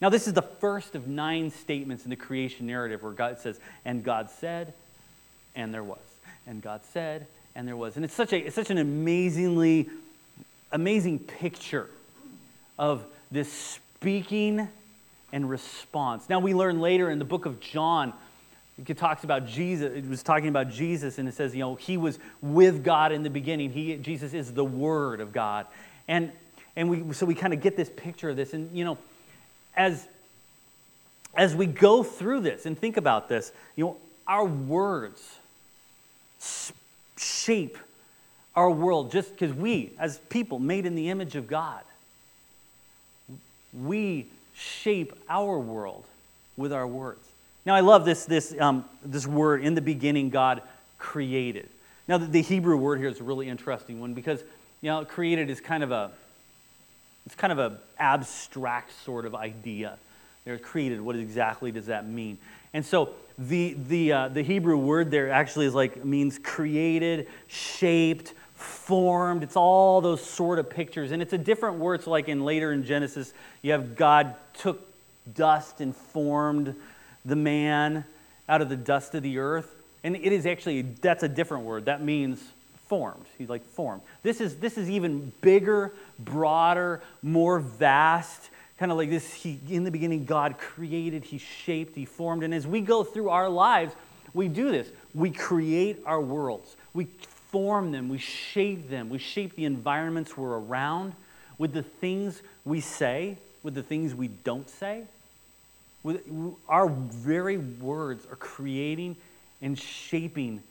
Now, 0.00 0.08
this 0.08 0.26
is 0.26 0.32
the 0.32 0.42
first 0.42 0.96
of 0.96 1.06
nine 1.06 1.50
statements 1.50 2.04
in 2.04 2.10
the 2.10 2.16
creation 2.16 2.66
narrative 2.66 3.04
where 3.04 3.12
God 3.12 3.38
says, 3.38 3.60
and 3.84 4.02
God 4.02 4.30
said, 4.30 4.72
and 5.54 5.72
there 5.72 5.84
was. 5.84 5.98
And 6.46 6.60
God 6.60 6.80
said, 6.92 7.26
and 7.54 7.68
there 7.68 7.76
was. 7.76 7.94
And 7.94 8.04
it's 8.04 8.14
such, 8.14 8.32
a, 8.32 8.38
it's 8.38 8.56
such 8.56 8.70
an 8.70 8.78
amazingly, 8.78 9.88
amazing 10.72 11.20
picture 11.20 11.88
of 12.78 13.04
this 13.30 13.52
speaking 13.52 14.66
and 15.32 15.48
response. 15.48 16.28
Now, 16.28 16.38
we 16.38 16.54
learn 16.54 16.80
later 16.80 17.10
in 17.10 17.18
the 17.18 17.24
book 17.24 17.46
of 17.46 17.60
John, 17.60 18.12
it 18.86 18.96
talks 18.96 19.24
about 19.24 19.46
Jesus. 19.46 19.92
It 19.96 20.08
was 20.08 20.22
talking 20.22 20.48
about 20.48 20.70
Jesus, 20.70 21.18
and 21.18 21.28
it 21.28 21.34
says, 21.34 21.54
you 21.54 21.60
know, 21.60 21.74
he 21.74 21.96
was 21.96 22.18
with 22.40 22.84
God 22.84 23.12
in 23.12 23.22
the 23.22 23.30
beginning. 23.30 23.70
He, 23.70 23.96
Jesus 23.96 24.34
is 24.34 24.52
the 24.52 24.64
Word 24.64 25.20
of 25.20 25.32
God. 25.32 25.66
And 26.08 26.32
and 26.76 26.88
we, 26.88 27.12
so 27.12 27.26
we 27.26 27.34
kind 27.34 27.52
of 27.52 27.60
get 27.60 27.76
this 27.76 27.90
picture 27.90 28.30
of 28.30 28.36
this. 28.36 28.54
And, 28.54 28.74
you 28.76 28.84
know, 28.84 28.98
as, 29.76 30.06
as 31.34 31.54
we 31.54 31.66
go 31.66 32.02
through 32.02 32.40
this 32.40 32.66
and 32.66 32.78
think 32.78 32.96
about 32.96 33.28
this, 33.28 33.52
you 33.76 33.84
know, 33.84 33.96
our 34.26 34.44
words 34.44 35.38
shape 37.16 37.76
our 38.54 38.70
world 38.70 39.12
just 39.12 39.32
because 39.32 39.54
we, 39.54 39.92
as 39.98 40.18
people 40.30 40.58
made 40.58 40.86
in 40.86 40.94
the 40.94 41.10
image 41.10 41.36
of 41.36 41.46
God, 41.46 41.82
we 43.72 44.26
shape 44.54 45.12
our 45.28 45.58
world 45.58 46.04
with 46.56 46.72
our 46.72 46.86
words. 46.86 47.26
Now, 47.64 47.74
I 47.74 47.80
love 47.80 48.04
this, 48.04 48.24
this, 48.24 48.54
um, 48.58 48.84
this 49.04 49.26
word, 49.26 49.64
in 49.64 49.74
the 49.74 49.80
beginning, 49.80 50.30
God 50.30 50.62
created. 50.98 51.68
Now, 52.08 52.18
the, 52.18 52.26
the 52.26 52.42
Hebrew 52.42 52.76
word 52.76 52.98
here 52.98 53.08
is 53.08 53.20
a 53.20 53.24
really 53.24 53.48
interesting 53.48 54.00
one 54.00 54.14
because, 54.14 54.42
you 54.80 54.90
know, 54.90 55.04
created 55.04 55.48
is 55.48 55.60
kind 55.60 55.82
of 55.82 55.92
a, 55.92 56.10
it's 57.24 57.36
kind 57.36 57.52
of 57.52 57.58
an 57.58 57.78
abstract 57.98 58.90
sort 59.04 59.24
of 59.24 59.34
idea. 59.34 59.96
They're 60.44 60.58
created. 60.58 61.00
What 61.00 61.14
exactly 61.14 61.70
does 61.70 61.86
that 61.86 62.08
mean? 62.08 62.38
And 62.74 62.84
so 62.84 63.10
the, 63.38 63.76
the, 63.88 64.12
uh, 64.12 64.28
the 64.28 64.42
Hebrew 64.42 64.76
word 64.76 65.10
there 65.10 65.30
actually 65.30 65.66
is 65.66 65.74
like 65.74 66.04
means 66.04 66.38
created, 66.38 67.28
shaped, 67.46 68.34
formed. 68.84 69.42
It's 69.42 69.56
all 69.56 70.00
those 70.00 70.22
sort 70.22 70.58
of 70.58 70.68
pictures. 70.68 71.12
And 71.12 71.22
it's 71.22 71.32
a 71.32 71.38
different 71.38 71.78
word. 71.78 72.02
So 72.02 72.10
like 72.10 72.28
in 72.28 72.44
later 72.44 72.72
in 72.72 72.84
Genesis, 72.84 73.32
you 73.62 73.72
have 73.72 73.96
God 73.96 74.34
took 74.54 74.86
dust 75.34 75.80
and 75.80 75.94
formed 75.94 76.74
the 77.24 77.36
man 77.36 78.04
out 78.48 78.60
of 78.60 78.68
the 78.68 78.76
dust 78.76 79.14
of 79.14 79.22
the 79.22 79.38
earth. 79.38 79.70
And 80.04 80.16
it 80.16 80.32
is 80.32 80.46
actually, 80.46 80.82
that's 80.82 81.22
a 81.22 81.28
different 81.28 81.64
word. 81.64 81.84
That 81.84 82.02
means 82.02 82.42
formed. 82.88 83.24
He's 83.38 83.48
like 83.48 83.64
formed. 83.64 84.02
This 84.22 84.40
is, 84.40 84.56
this 84.56 84.76
is 84.76 84.90
even 84.90 85.32
bigger, 85.40 85.92
broader, 86.18 87.00
more 87.22 87.60
vast. 87.60 88.50
Kind 88.78 88.90
of 88.90 88.98
like 88.98 89.10
this, 89.10 89.32
he, 89.32 89.60
in 89.70 89.84
the 89.84 89.90
beginning, 89.90 90.24
God 90.24 90.58
created, 90.58 91.22
He 91.24 91.38
shaped, 91.38 91.94
He 91.94 92.04
formed. 92.04 92.42
And 92.42 92.52
as 92.52 92.66
we 92.66 92.80
go 92.80 93.04
through 93.04 93.28
our 93.28 93.48
lives, 93.48 93.94
we 94.34 94.48
do 94.48 94.70
this. 94.72 94.88
We 95.14 95.30
create 95.30 96.02
our 96.04 96.20
worlds, 96.20 96.76
we 96.92 97.06
form 97.52 97.92
them, 97.92 98.08
we 98.08 98.18
shape 98.18 98.90
them, 98.90 99.10
we 99.10 99.18
shape 99.18 99.54
the 99.54 99.66
environments 99.66 100.36
we're 100.36 100.58
around 100.58 101.12
with 101.58 101.72
the 101.72 101.82
things 101.82 102.42
we 102.64 102.80
say, 102.80 103.36
with 103.62 103.74
the 103.74 103.82
things 103.82 104.14
we 104.14 104.26
don't 104.28 104.68
say. 104.68 105.04
With, 106.02 106.22
our 106.68 106.88
very 106.88 107.58
words 107.58 108.26
are 108.26 108.36
creating 108.36 109.16
and 109.60 109.78
shaping 109.78 110.62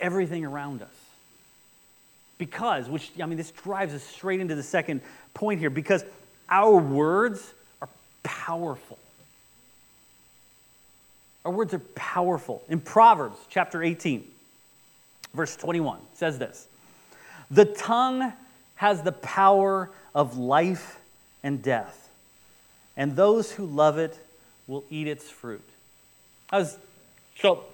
everything 0.00 0.46
around 0.46 0.80
us. 0.80 0.88
Because, 2.38 2.88
which, 2.88 3.10
I 3.20 3.26
mean, 3.26 3.36
this 3.36 3.50
drives 3.50 3.92
us 3.92 4.02
straight 4.02 4.40
into 4.40 4.54
the 4.54 4.62
second 4.62 5.02
point 5.34 5.58
here, 5.58 5.70
because 5.70 6.04
our 6.48 6.76
words 6.76 7.52
are 7.82 7.88
powerful. 8.22 8.98
Our 11.44 11.50
words 11.50 11.74
are 11.74 11.80
powerful. 11.96 12.62
In 12.68 12.80
Proverbs 12.80 13.36
chapter 13.50 13.82
18, 13.82 14.24
verse 15.34 15.56
21, 15.56 16.00
says 16.14 16.38
this 16.38 16.68
The 17.50 17.64
tongue 17.64 18.32
has 18.76 19.02
the 19.02 19.12
power 19.12 19.90
of 20.14 20.38
life 20.38 20.98
and 21.42 21.62
death, 21.62 22.10
and 22.96 23.16
those 23.16 23.52
who 23.52 23.66
love 23.66 23.98
it 23.98 24.18
will 24.66 24.84
eat 24.90 25.06
its 25.06 25.30
fruit. 25.30 25.64
I 26.50 26.58
was 26.58 26.78
so 27.40 27.64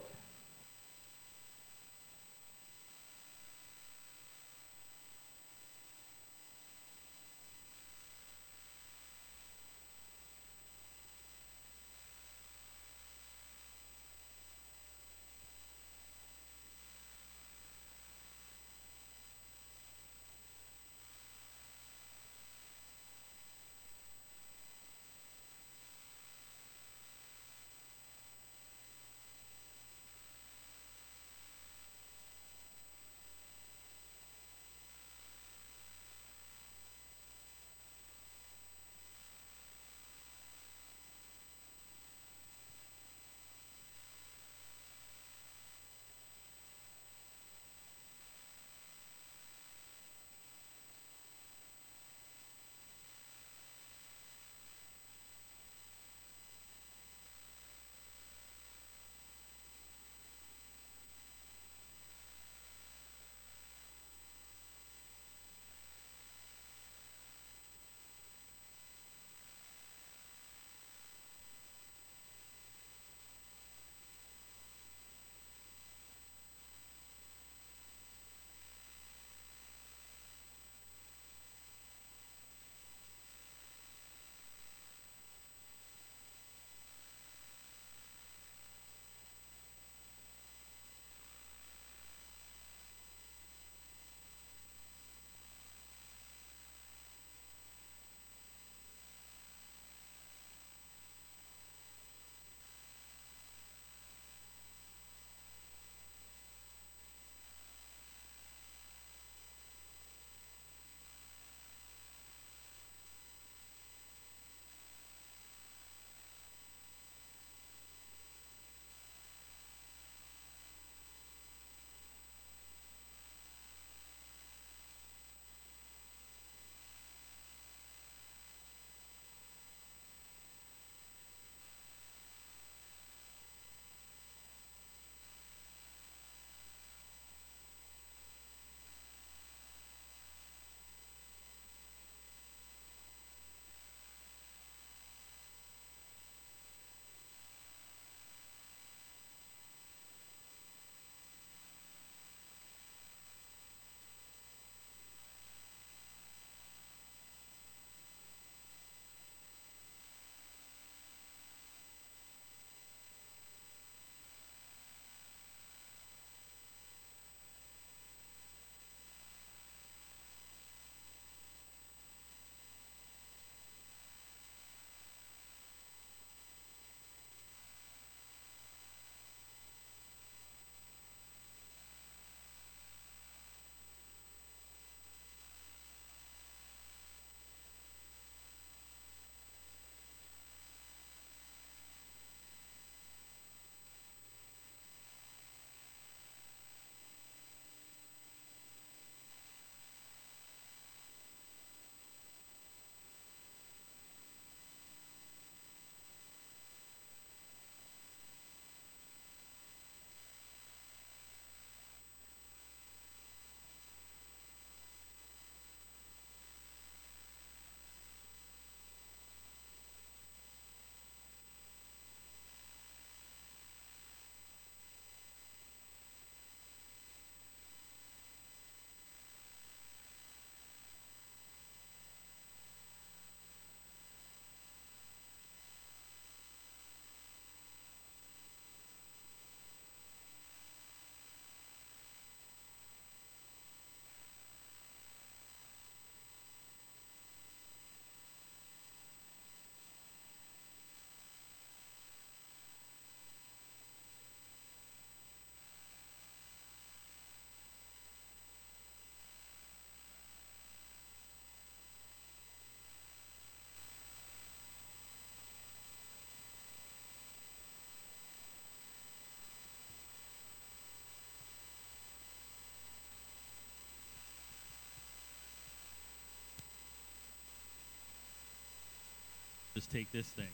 Just 279.84 279.92
take 279.92 280.10
this 280.12 280.26
thing. 280.26 280.46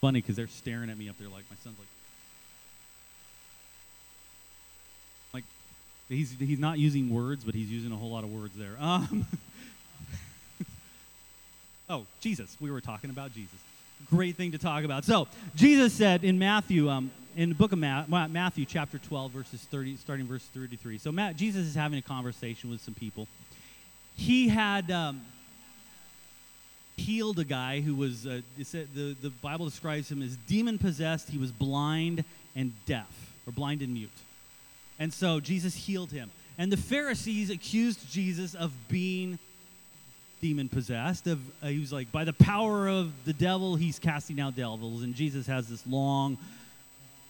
funny 0.00 0.22
because 0.22 0.34
they're 0.34 0.48
staring 0.48 0.88
at 0.88 0.96
me 0.96 1.10
up 1.10 1.18
there 1.18 1.28
like 1.28 1.44
my 1.50 1.56
son's 1.62 1.76
like, 1.78 1.88
like 5.34 5.44
he's 6.08 6.34
he's 6.38 6.58
not 6.58 6.78
using 6.78 7.10
words, 7.10 7.44
but 7.44 7.54
he's 7.54 7.70
using 7.70 7.92
a 7.92 7.96
whole 7.96 8.12
lot 8.12 8.24
of 8.24 8.32
words 8.32 8.54
there. 8.56 8.76
Um, 8.80 9.26
oh, 11.90 12.06
Jesus. 12.22 12.56
We 12.58 12.70
were 12.70 12.80
talking 12.80 13.10
about 13.10 13.34
Jesus. 13.34 13.58
Great 14.08 14.36
thing 14.36 14.52
to 14.52 14.58
talk 14.58 14.84
about. 14.84 15.04
So 15.04 15.28
Jesus 15.54 15.92
said 15.92 16.24
in 16.24 16.38
Matthew, 16.38 16.88
um, 16.88 17.10
in 17.36 17.50
the 17.50 17.54
book 17.54 17.72
of 17.72 17.78
Ma- 17.78 18.06
Matthew, 18.28 18.64
chapter 18.64 18.96
12, 18.96 19.32
verses 19.32 19.60
30, 19.70 19.96
starting 19.98 20.26
verse 20.26 20.44
33. 20.54 20.96
So 20.96 21.12
Matt, 21.12 21.36
Jesus 21.36 21.66
is 21.66 21.74
having 21.74 21.98
a 21.98 22.02
conversation 22.02 22.70
with 22.70 22.80
some 22.80 22.94
people. 22.94 23.28
He 24.16 24.48
had 24.48 24.90
um, 24.90 25.20
healed 26.96 27.38
a 27.38 27.44
guy 27.44 27.80
who 27.80 27.94
was, 27.94 28.26
uh, 28.26 28.40
said, 28.62 28.88
the, 28.94 29.16
the 29.20 29.30
Bible 29.30 29.64
describes 29.64 30.10
him 30.10 30.22
as 30.22 30.36
demon 30.46 30.78
possessed. 30.78 31.28
He 31.28 31.38
was 31.38 31.50
blind 31.50 32.24
and 32.54 32.72
deaf, 32.86 33.32
or 33.46 33.52
blind 33.52 33.82
and 33.82 33.92
mute. 33.92 34.10
And 34.98 35.12
so 35.12 35.40
Jesus 35.40 35.74
healed 35.74 36.12
him. 36.12 36.30
And 36.56 36.70
the 36.70 36.76
Pharisees 36.76 37.50
accused 37.50 38.10
Jesus 38.10 38.54
of 38.54 38.72
being 38.88 39.38
demon 40.40 40.68
possessed. 40.68 41.26
Of 41.26 41.40
uh, 41.62 41.66
he 41.66 41.80
was 41.80 41.92
like, 41.92 42.12
by 42.12 42.24
the 42.24 42.32
power 42.32 42.88
of 42.88 43.12
the 43.24 43.32
devil, 43.32 43.74
he's 43.74 43.98
casting 43.98 44.40
out 44.40 44.54
devils. 44.54 45.02
And 45.02 45.14
Jesus 45.14 45.46
has 45.46 45.68
this 45.68 45.84
long 45.86 46.38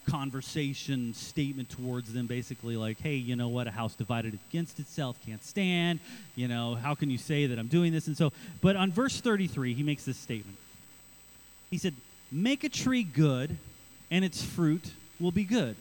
conversation 0.06 1.14
statement 1.14 1.68
towards 1.70 2.12
them 2.12 2.26
basically 2.26 2.76
like 2.76 3.00
hey 3.00 3.14
you 3.14 3.36
know 3.36 3.48
what? 3.48 3.66
A 3.66 3.70
house 3.70 3.94
divided 3.94 4.38
against 4.48 4.78
itself 4.78 5.16
can't 5.26 5.42
stand. 5.44 6.00
You 6.36 6.48
know 6.48 6.74
how 6.74 6.94
can 6.94 7.10
you 7.10 7.18
say 7.18 7.46
that 7.46 7.58
i'm 7.58 7.68
doing 7.68 7.92
this? 7.92 8.06
And 8.06 8.16
so 8.16 8.32
but 8.60 8.76
on 8.76 8.92
verse 8.92 9.20
33 9.20 9.74
he 9.74 9.82
makes 9.82 10.04
this 10.04 10.16
statement. 10.16 10.58
He 11.70 11.78
said 11.78 11.94
make 12.30 12.64
a 12.64 12.68
tree 12.68 13.02
good 13.02 13.56
and 14.10 14.24
its 14.24 14.42
fruit 14.42 14.92
will 15.20 15.32
be 15.32 15.44
good. 15.44 15.76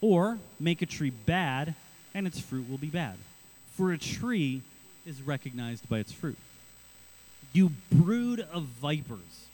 Or 0.00 0.38
make 0.60 0.82
a 0.82 0.86
tree 0.86 1.10
bad 1.10 1.74
and 2.14 2.26
its 2.26 2.40
fruit 2.40 2.68
will 2.70 2.78
be 2.78 2.88
bad. 2.88 3.16
For 3.74 3.92
a 3.92 3.98
tree 3.98 4.62
is 5.06 5.22
recognized 5.22 5.88
by 5.88 5.98
its 5.98 6.12
fruit. 6.12 6.36
You 7.52 7.72
brood 7.90 8.40
of 8.52 8.64
vipers 8.64 9.47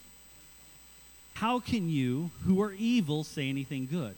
how 1.34 1.60
can 1.60 1.90
you, 1.90 2.30
who 2.44 2.62
are 2.62 2.72
evil, 2.72 3.24
say 3.24 3.48
anything 3.48 3.88
good? 3.90 4.14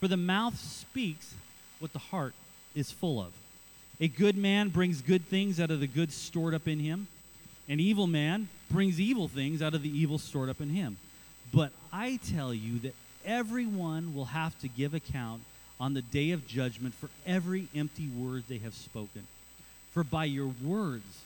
For 0.00 0.08
the 0.08 0.16
mouth 0.16 0.58
speaks 0.58 1.34
what 1.78 1.92
the 1.92 1.98
heart 1.98 2.34
is 2.74 2.90
full 2.90 3.20
of. 3.20 3.32
A 4.00 4.08
good 4.08 4.36
man 4.36 4.70
brings 4.70 5.02
good 5.02 5.26
things 5.26 5.60
out 5.60 5.70
of 5.70 5.80
the 5.80 5.86
good 5.86 6.10
stored 6.10 6.54
up 6.54 6.66
in 6.66 6.78
him. 6.78 7.06
An 7.68 7.80
evil 7.80 8.06
man 8.06 8.48
brings 8.70 8.98
evil 8.98 9.28
things 9.28 9.60
out 9.60 9.74
of 9.74 9.82
the 9.82 9.90
evil 9.90 10.18
stored 10.18 10.48
up 10.48 10.60
in 10.60 10.70
him. 10.70 10.96
But 11.52 11.72
I 11.92 12.18
tell 12.32 12.54
you 12.54 12.78
that 12.80 12.94
everyone 13.24 14.14
will 14.14 14.26
have 14.26 14.58
to 14.60 14.68
give 14.68 14.94
account 14.94 15.42
on 15.78 15.94
the 15.94 16.02
day 16.02 16.30
of 16.30 16.46
judgment 16.46 16.94
for 16.94 17.10
every 17.26 17.68
empty 17.74 18.08
word 18.08 18.44
they 18.48 18.58
have 18.58 18.74
spoken. 18.74 19.26
For 19.92 20.02
by 20.02 20.24
your 20.24 20.52
words 20.62 21.22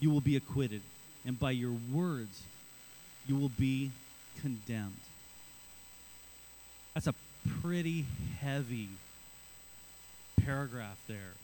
you 0.00 0.10
will 0.10 0.20
be 0.20 0.36
acquitted, 0.36 0.82
and 1.26 1.38
by 1.38 1.50
your 1.50 1.74
words 1.92 2.42
you 3.28 3.36
will 3.36 3.50
be 3.58 3.90
condemned. 4.40 4.92
That's 6.94 7.06
a 7.06 7.14
pretty 7.60 8.06
heavy 8.40 8.88
paragraph 10.44 10.98
there 11.08 11.34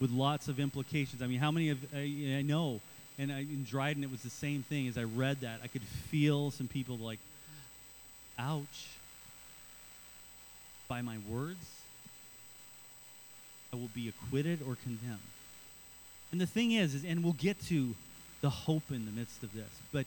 with 0.00 0.10
lots 0.10 0.48
of 0.48 0.60
implications. 0.60 1.22
I 1.22 1.26
mean, 1.26 1.38
how 1.38 1.50
many 1.50 1.70
of 1.70 1.78
uh, 1.94 1.98
I 1.98 2.42
know, 2.42 2.80
and 3.18 3.32
I, 3.32 3.40
in 3.40 3.64
Dryden 3.64 4.04
it 4.04 4.10
was 4.10 4.22
the 4.22 4.30
same 4.30 4.62
thing. 4.62 4.88
As 4.88 4.98
I 4.98 5.04
read 5.04 5.40
that, 5.40 5.60
I 5.62 5.66
could 5.66 5.82
feel 5.82 6.50
some 6.50 6.68
people 6.68 6.96
like, 6.98 7.18
ouch, 8.38 8.88
by 10.88 11.02
my 11.02 11.16
words, 11.28 11.64
I 13.72 13.76
will 13.76 13.90
be 13.94 14.08
acquitted 14.08 14.60
or 14.62 14.76
condemned. 14.82 15.18
And 16.32 16.40
the 16.40 16.46
thing 16.46 16.72
is, 16.72 16.94
is 16.94 17.04
and 17.04 17.22
we'll 17.22 17.34
get 17.34 17.60
to 17.66 17.94
the 18.40 18.50
hope 18.50 18.90
in 18.90 19.04
the 19.04 19.10
midst 19.10 19.42
of 19.42 19.52
this, 19.52 19.68
but 19.92 20.06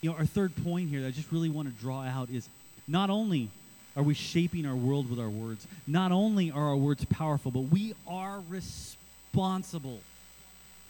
you 0.00 0.10
know, 0.10 0.16
our 0.16 0.26
third 0.26 0.52
point 0.64 0.88
here 0.88 1.02
that 1.02 1.08
I 1.08 1.10
just 1.10 1.30
really 1.30 1.50
want 1.50 1.68
to 1.68 1.82
draw 1.82 2.02
out 2.02 2.30
is 2.30 2.48
not 2.88 3.10
only 3.10 3.50
are 3.96 4.02
we 4.02 4.14
shaping 4.14 4.66
our 4.66 4.74
world 4.74 5.10
with 5.10 5.18
our 5.18 5.28
words, 5.28 5.66
not 5.86 6.12
only 6.12 6.50
are 6.50 6.68
our 6.68 6.76
words 6.76 7.04
powerful, 7.06 7.50
but 7.50 7.60
we 7.60 7.94
are 8.06 8.40
responsible 8.48 10.00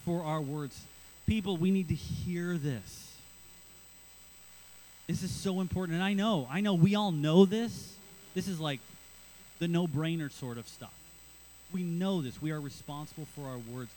for 0.05 0.23
our 0.23 0.41
words. 0.41 0.81
People, 1.27 1.57
we 1.57 1.71
need 1.71 1.89
to 1.89 1.95
hear 1.95 2.57
this. 2.57 3.13
This 5.07 5.23
is 5.23 5.31
so 5.31 5.61
important. 5.61 5.97
And 5.97 6.05
I 6.05 6.13
know, 6.13 6.47
I 6.51 6.61
know 6.61 6.75
we 6.75 6.95
all 6.95 7.11
know 7.11 7.47
this. 7.47 7.95
This 8.35 8.47
is 8.47 8.61
like 8.61 8.81
the 9.59 9.67
no 9.67 9.89
brainer 9.89 10.31
sort 10.31 10.57
of 10.57 10.69
stuff. 10.69 10.95
We 11.73 11.83
know 11.83 12.23
this. 12.23 12.41
We 12.41 12.53
are 12.53 12.61
responsible 12.61 13.27
for 13.35 13.49
our 13.49 13.59
words. 13.59 13.91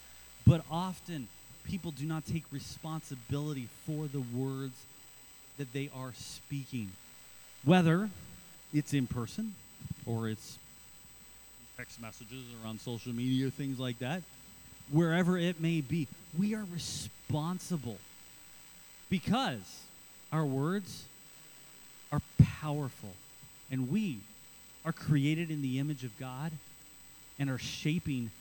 But 0.47 0.63
often, 0.71 1.27
people 1.65 1.91
do 1.91 2.05
not 2.05 2.25
take 2.25 2.43
responsibility 2.51 3.67
for 3.85 4.07
the 4.07 4.21
words 4.35 4.75
that 5.57 5.71
they 5.73 5.89
are 5.95 6.13
speaking. 6.15 6.91
Whether 7.63 8.09
it's 8.73 8.93
in 8.93 9.07
person 9.07 9.53
or 10.05 10.29
it's 10.29 10.57
text 11.77 12.01
messages 12.01 12.43
or 12.61 12.67
on 12.67 12.79
social 12.79 13.13
media, 13.13 13.49
things 13.49 13.79
like 13.79 13.99
that, 13.99 14.21
wherever 14.91 15.37
it 15.37 15.61
may 15.61 15.81
be, 15.81 16.07
we 16.37 16.55
are 16.55 16.65
responsible 16.73 17.97
because 19.09 19.81
our 20.31 20.45
words 20.45 21.03
are 22.11 22.21
powerful 22.61 23.13
and 23.71 23.91
we 23.91 24.19
are 24.85 24.91
created 24.91 25.49
in 25.49 25.61
the 25.61 25.79
image 25.79 26.03
of 26.03 26.17
God 26.19 26.51
and 27.39 27.49
are 27.49 27.57
shaping 27.57 28.31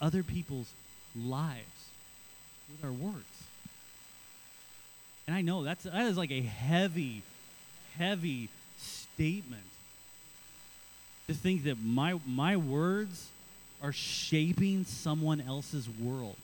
other 0.00 0.22
people's 0.22 0.72
lives 1.16 1.88
with 2.70 2.84
our 2.84 2.92
words. 2.92 3.24
And 5.26 5.34
I 5.34 5.40
know 5.40 5.62
that's 5.62 5.84
that 5.84 6.06
is 6.06 6.16
like 6.16 6.30
a 6.30 6.40
heavy, 6.40 7.22
heavy 7.96 8.48
statement. 8.78 9.62
To 11.28 11.34
think 11.34 11.64
that 11.64 11.82
my 11.82 12.18
my 12.26 12.56
words 12.56 13.28
are 13.82 13.92
shaping 13.92 14.84
someone 14.84 15.40
else's 15.40 15.88
world. 15.88 16.36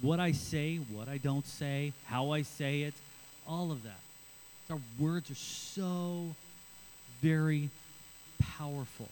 What 0.00 0.20
I 0.20 0.32
say, 0.32 0.76
what 0.76 1.08
I 1.08 1.18
don't 1.18 1.46
say, 1.46 1.92
how 2.06 2.32
I 2.32 2.42
say 2.42 2.82
it, 2.82 2.94
all 3.46 3.70
of 3.70 3.82
that. 3.82 4.00
Our 4.70 4.78
words 4.98 5.30
are 5.30 5.34
so 5.34 6.34
very 7.20 7.68
powerful. 8.38 9.08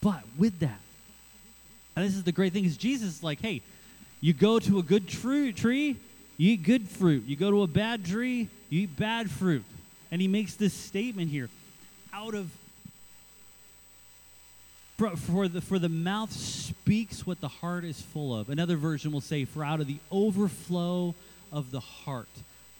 But 0.00 0.22
with 0.36 0.58
that, 0.60 0.80
and 1.94 2.04
this 2.04 2.14
is 2.14 2.24
the 2.24 2.32
great 2.32 2.52
thing 2.52 2.64
is 2.64 2.76
Jesus 2.76 3.16
is 3.16 3.22
like, 3.22 3.40
hey, 3.40 3.60
you 4.20 4.32
go 4.32 4.58
to 4.58 4.78
a 4.78 4.82
good 4.82 5.06
tree, 5.06 5.52
tree 5.52 5.96
you 6.36 6.52
eat 6.52 6.62
good 6.62 6.88
fruit. 6.88 7.24
You 7.26 7.36
go 7.36 7.50
to 7.50 7.62
a 7.62 7.66
bad 7.66 8.04
tree, 8.04 8.48
you 8.70 8.82
eat 8.82 8.96
bad 8.96 9.30
fruit. 9.30 9.64
And 10.10 10.20
he 10.20 10.28
makes 10.28 10.54
this 10.54 10.74
statement 10.74 11.30
here 11.30 11.48
out 12.12 12.34
of 12.34 12.50
for, 15.16 15.48
the, 15.48 15.60
for 15.60 15.78
the 15.78 15.88
mouth 15.88 16.30
speaks 16.30 17.26
what 17.26 17.40
the 17.40 17.48
heart 17.48 17.82
is 17.84 18.00
full 18.00 18.38
of. 18.38 18.48
Another 18.50 18.76
version 18.76 19.10
will 19.10 19.20
say, 19.20 19.44
For 19.44 19.64
out 19.64 19.80
of 19.80 19.86
the 19.86 19.98
overflow 20.12 21.14
of 21.50 21.70
the 21.70 21.80
heart, 21.80 22.28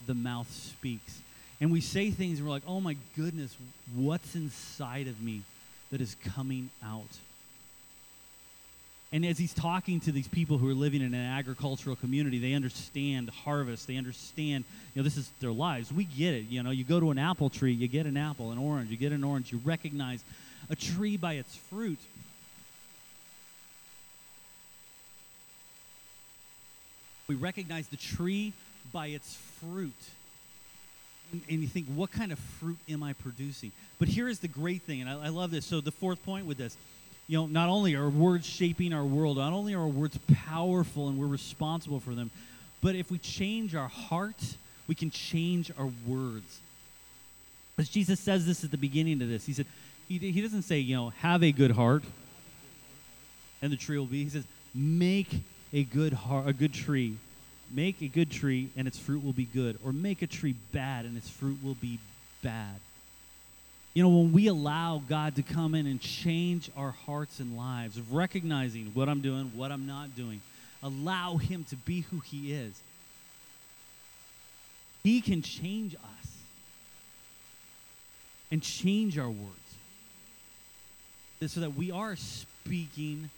the 0.07 0.13
mouth 0.13 0.49
speaks. 0.51 1.19
And 1.59 1.71
we 1.71 1.81
say 1.81 2.11
things 2.11 2.39
and 2.39 2.47
we're 2.47 2.53
like, 2.53 2.63
Oh 2.67 2.79
my 2.79 2.95
goodness, 3.15 3.55
what's 3.93 4.35
inside 4.35 5.07
of 5.07 5.21
me 5.21 5.41
that 5.91 6.01
is 6.01 6.15
coming 6.33 6.69
out? 6.83 7.01
And 9.13 9.23
as 9.23 9.37
he's 9.37 9.53
talking 9.53 9.99
to 10.01 10.11
these 10.11 10.27
people 10.27 10.57
who 10.57 10.67
are 10.67 10.73
living 10.73 11.01
in 11.01 11.13
an 11.13 11.25
agricultural 11.25 11.95
community, 11.95 12.39
they 12.39 12.53
understand 12.53 13.29
harvest. 13.29 13.85
They 13.85 13.95
understand, 13.95 14.65
you 14.95 15.01
know, 15.01 15.03
this 15.03 15.17
is 15.17 15.31
their 15.39 15.51
lives. 15.51 15.93
We 15.93 16.05
get 16.05 16.33
it. 16.33 16.45
You 16.49 16.63
know, 16.63 16.71
you 16.71 16.83
go 16.83 16.99
to 16.99 17.11
an 17.11 17.19
apple 17.19 17.51
tree, 17.51 17.73
you 17.73 17.87
get 17.87 18.07
an 18.07 18.17
apple, 18.17 18.51
an 18.51 18.57
orange, 18.57 18.89
you 18.89 18.97
get 18.97 19.11
an 19.11 19.23
orange. 19.23 19.51
You 19.51 19.61
recognize 19.63 20.23
a 20.71 20.75
tree 20.75 21.15
by 21.15 21.33
its 21.33 21.55
fruit. 21.55 21.99
We 27.27 27.35
recognize 27.35 27.87
the 27.89 27.97
tree 27.97 28.51
by 28.91 29.07
its 29.07 29.35
fruit. 29.61 29.93
And, 31.49 31.61
you 31.61 31.67
think, 31.67 31.85
what 31.87 32.11
kind 32.11 32.31
of 32.31 32.39
fruit 32.39 32.77
am 32.89 33.03
I 33.03 33.13
producing? 33.13 33.71
But 33.99 34.07
here 34.07 34.27
is 34.27 34.39
the 34.39 34.47
great 34.47 34.81
thing, 34.83 35.01
and 35.01 35.09
I, 35.09 35.25
I 35.25 35.29
love 35.29 35.49
this. 35.49 35.65
So, 35.65 35.81
the 35.81 35.91
fourth 35.91 36.23
point 36.23 36.45
with 36.45 36.57
this 36.57 36.77
you 37.27 37.37
know, 37.37 37.45
not 37.45 37.69
only 37.69 37.95
are 37.95 38.09
words 38.09 38.45
shaping 38.45 38.93
our 38.93 39.03
world, 39.03 39.37
not 39.37 39.53
only 39.53 39.73
are 39.73 39.87
words 39.87 40.17
powerful 40.45 41.07
and 41.07 41.17
we're 41.17 41.27
responsible 41.27 41.99
for 41.99 42.13
them, 42.13 42.31
but 42.81 42.95
if 42.95 43.09
we 43.09 43.17
change 43.17 43.75
our 43.75 43.87
heart, 43.87 44.57
we 44.87 44.95
can 44.95 45.09
change 45.09 45.71
our 45.77 45.89
words. 46.05 46.59
As 47.77 47.89
Jesus 47.89 48.19
says 48.19 48.45
this 48.45 48.63
at 48.63 48.71
the 48.71 48.77
beginning 48.77 49.21
of 49.21 49.29
this, 49.29 49.45
he 49.45 49.53
said, 49.53 49.65
he, 50.07 50.17
he 50.17 50.41
doesn't 50.41 50.63
say, 50.63 50.79
you 50.79 50.95
know, 50.95 51.09
have 51.19 51.43
a 51.43 51.51
good 51.51 51.71
heart 51.71 52.03
and 53.61 53.71
the 53.71 53.77
tree 53.77 53.97
will 53.97 54.05
be. 54.05 54.23
He 54.23 54.29
says, 54.29 54.43
make 54.75 55.29
a 55.71 55.83
good 55.83 56.13
heart, 56.13 56.47
a 56.47 56.53
good 56.53 56.73
tree 56.73 57.17
make 57.73 58.01
a 58.01 58.07
good 58.07 58.29
tree 58.29 58.69
and 58.77 58.87
its 58.87 58.97
fruit 58.97 59.23
will 59.23 59.33
be 59.33 59.45
good, 59.45 59.77
or 59.83 59.91
make 59.91 60.21
a 60.21 60.27
tree 60.27 60.55
bad 60.71 61.05
and 61.05 61.17
its 61.17 61.29
fruit 61.29 61.57
will 61.63 61.75
be 61.75 61.99
bad. 62.41 62.79
You 63.93 64.01
know, 64.01 64.09
when 64.09 64.33
we 64.33 64.47
allow 64.47 65.03
God 65.07 65.35
to 65.35 65.43
come 65.43 65.75
in 65.75 65.85
and 65.85 66.01
change 66.01 66.71
our 66.75 66.91
hearts 66.91 67.39
and 67.39 67.55
lives, 67.55 67.99
recognizing 68.09 68.87
what 68.95 69.07
I'm 69.07 69.21
doing, 69.21 69.51
what 69.55 69.71
I'm 69.71 69.85
not 69.85 70.15
doing, 70.15 70.41
allow 70.81 71.37
Him 71.37 71.63
to 71.69 71.75
be 71.75 72.01
who 72.01 72.19
He 72.19 72.53
is, 72.53 72.81
He 75.03 75.21
can 75.21 75.43
change 75.43 75.95
us 75.95 76.31
and 78.51 78.63
change 78.63 79.17
our 79.17 79.29
words 79.29 79.59
so 81.47 81.59
that 81.59 81.75
we 81.75 81.91
are 81.91 82.15
speaking 82.15 83.29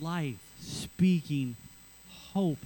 life, 0.00 0.38
speaking 0.60 1.56
hope, 2.32 2.58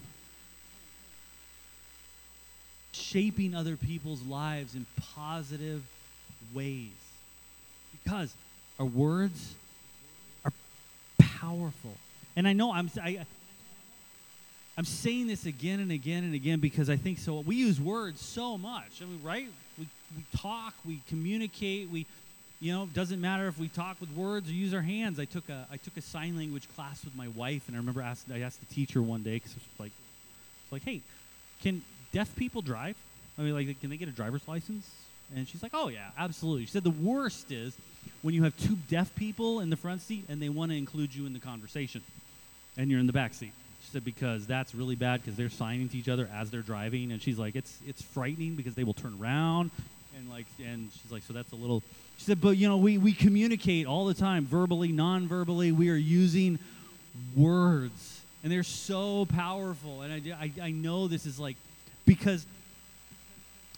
shaping 2.92 3.54
other 3.54 3.76
people's 3.76 4.22
lives 4.22 4.74
in 4.74 4.84
positive 5.14 5.82
ways. 6.52 6.90
Because 8.04 8.34
our 8.78 8.86
words 8.86 9.54
are 10.44 10.52
powerful. 11.18 11.96
And 12.36 12.46
I 12.46 12.52
know 12.52 12.72
I'm 12.72 12.90
I, 13.00 13.24
I'm 14.76 14.84
saying 14.84 15.28
this 15.28 15.46
again 15.46 15.80
and 15.80 15.90
again 15.90 16.24
and 16.24 16.34
again 16.34 16.60
because 16.60 16.90
I 16.90 16.96
think 16.96 17.18
so. 17.18 17.40
We 17.40 17.56
use 17.56 17.80
words 17.80 18.20
so 18.20 18.58
much. 18.58 19.00
I 19.00 19.04
mean, 19.04 19.20
right? 19.22 19.48
We, 19.78 19.88
we 20.16 20.38
talk, 20.38 20.74
we 20.84 21.00
communicate, 21.08 21.90
we 21.90 22.06
you 22.60 22.72
know, 22.72 22.86
doesn't 22.86 23.20
matter 23.20 23.46
if 23.46 23.58
we 23.58 23.68
talk 23.68 24.00
with 24.00 24.10
words 24.12 24.48
or 24.48 24.52
use 24.54 24.72
our 24.72 24.80
hands. 24.80 25.20
I 25.20 25.26
took 25.26 25.48
a 25.48 25.66
I 25.70 25.76
took 25.76 25.96
a 25.96 26.00
sign 26.00 26.36
language 26.36 26.66
class 26.74 27.04
with 27.04 27.14
my 27.14 27.28
wife, 27.28 27.68
and 27.68 27.76
I 27.76 27.78
remember 27.78 28.00
asked 28.00 28.26
I 28.32 28.40
asked 28.40 28.60
the 28.66 28.74
teacher 28.74 29.02
one 29.02 29.22
day 29.22 29.34
because 29.34 29.52
it 29.52 29.62
like, 29.78 29.92
it's 30.62 30.72
like, 30.72 30.82
hey, 30.82 31.02
can 31.62 31.82
deaf 32.12 32.34
people 32.36 32.62
drive? 32.62 32.96
I 33.38 33.42
mean, 33.42 33.54
like, 33.54 33.80
can 33.80 33.90
they 33.90 33.96
get 33.96 34.08
a 34.08 34.12
driver's 34.12 34.46
license? 34.48 34.88
And 35.34 35.46
she's 35.48 35.62
like, 35.62 35.72
oh 35.74 35.88
yeah, 35.88 36.10
absolutely. 36.18 36.66
She 36.66 36.72
said 36.72 36.84
the 36.84 36.90
worst 36.90 37.50
is 37.52 37.76
when 38.22 38.34
you 38.34 38.44
have 38.44 38.56
two 38.56 38.76
deaf 38.88 39.14
people 39.14 39.60
in 39.60 39.70
the 39.70 39.76
front 39.76 40.02
seat 40.02 40.24
and 40.28 40.40
they 40.40 40.48
want 40.48 40.70
to 40.70 40.76
include 40.76 41.14
you 41.14 41.26
in 41.26 41.32
the 41.32 41.38
conversation, 41.38 42.02
and 42.76 42.90
you're 42.90 43.00
in 43.00 43.06
the 43.06 43.12
back 43.12 43.34
seat. 43.34 43.52
She 43.82 43.90
said 43.90 44.04
because 44.04 44.46
that's 44.46 44.74
really 44.74 44.96
bad 44.96 45.22
because 45.22 45.36
they're 45.36 45.50
signing 45.50 45.88
to 45.90 45.98
each 45.98 46.08
other 46.08 46.28
as 46.34 46.50
they're 46.50 46.62
driving, 46.62 47.12
and 47.12 47.20
she's 47.22 47.38
like, 47.38 47.54
it's 47.54 47.78
it's 47.86 48.02
frightening 48.02 48.54
because 48.54 48.74
they 48.74 48.84
will 48.84 48.94
turn 48.94 49.16
around 49.20 49.70
and 50.16 50.30
like, 50.30 50.46
and 50.64 50.90
she's 50.92 51.10
like, 51.10 51.22
so 51.22 51.32
that's 51.32 51.52
a 51.52 51.56
little 51.56 51.82
she 52.16 52.24
said, 52.24 52.40
but 52.40 52.56
you 52.56 52.68
know, 52.68 52.76
we, 52.76 52.98
we 52.98 53.12
communicate 53.12 53.86
all 53.86 54.06
the 54.06 54.14
time, 54.14 54.46
verbally, 54.46 54.92
non 54.92 55.26
verbally. 55.26 55.72
We 55.72 55.90
are 55.90 55.96
using 55.96 56.58
words, 57.36 58.20
and 58.42 58.52
they're 58.52 58.62
so 58.62 59.26
powerful. 59.26 60.02
And 60.02 60.32
I, 60.32 60.36
I, 60.44 60.66
I 60.66 60.70
know 60.70 61.08
this 61.08 61.26
is 61.26 61.38
like, 61.40 61.56
because, 62.06 62.46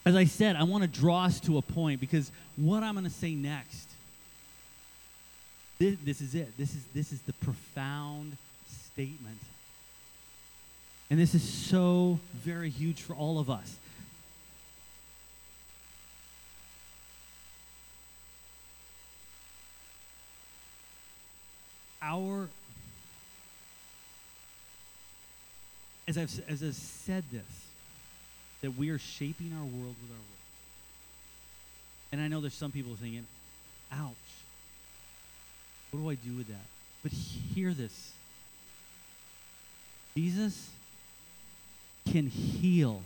as 0.07 0.15
I 0.15 0.25
said, 0.25 0.55
I 0.57 0.63
want 0.63 0.83
to 0.83 0.89
draw 0.89 1.25
us 1.25 1.41
to 1.41 1.59
a 1.59 1.63
point 1.63 2.01
because 2.01 2.31
what 2.57 2.83
I'm 2.83 2.95
going 2.95 3.05
to 3.05 3.11
say 3.11 3.35
next, 3.35 3.89
this, 5.79 5.97
this 6.05 6.21
is 6.21 6.35
it. 6.35 6.57
This 6.57 6.75
is, 6.75 6.85
this 6.95 7.13
is 7.13 7.21
the 7.23 7.33
profound 7.35 8.37
statement. 8.69 9.41
And 11.11 11.19
this 11.19 11.35
is 11.35 11.43
so 11.43 12.21
very 12.35 12.71
huge 12.71 13.03
for 13.03 13.15
all 13.15 13.39
of 13.39 13.51
us. 13.51 13.77
our 22.07 22.49
as 26.07 26.17
I've 26.17 26.31
as 26.49 26.63
I've 26.63 26.75
said 26.75 27.25
this, 27.33 27.43
that 28.67 28.77
we 28.77 28.91
are 28.91 28.99
shaping 28.99 29.53
our 29.53 29.65
world 29.65 29.95
with 30.03 30.11
our 30.11 30.17
words. 30.17 30.43
And 32.11 32.21
I 32.21 32.27
know 32.27 32.41
there's 32.41 32.53
some 32.53 32.73
people 32.73 32.97
thinking, 33.01 33.25
ouch. 33.93 34.11
What 35.93 36.01
do 36.01 36.11
I 36.11 36.17
do 36.17 36.37
with 36.37 36.49
that? 36.49 36.67
But 37.05 37.13
hear 37.13 37.73
this. 37.73 38.11
Jesus 40.17 40.69
can 42.11 42.27
heal 42.27 43.03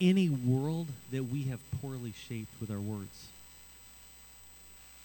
any 0.00 0.30
world 0.30 0.88
that 1.12 1.22
we 1.22 1.44
have 1.44 1.60
poorly 1.80 2.12
shaped 2.28 2.60
with 2.60 2.72
our 2.72 2.80
words. 2.80 3.28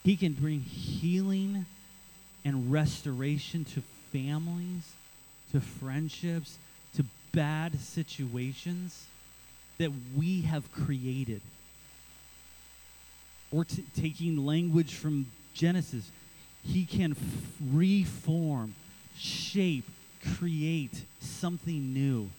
He 0.04 0.18
can 0.18 0.34
bring 0.34 0.62
healing 0.62 1.68
and 2.44 2.72
restoration 2.72 3.64
to 3.76 3.84
families, 4.12 4.92
to 5.52 5.62
friendships, 5.62 6.58
bad 7.32 7.80
situations 7.80 9.06
that 9.78 9.92
we 10.16 10.42
have 10.42 10.72
created. 10.72 11.42
Or 13.52 13.66
t- 13.66 13.84
taking 13.96 14.46
language 14.46 14.96
from 14.96 15.26
Genesis, 15.54 16.10
he 16.64 16.86
can 16.86 17.12
f- 17.12 17.18
reform, 17.72 18.76
shape, 19.18 19.86
create 20.38 21.04
something 21.20 21.94
new 21.94 22.30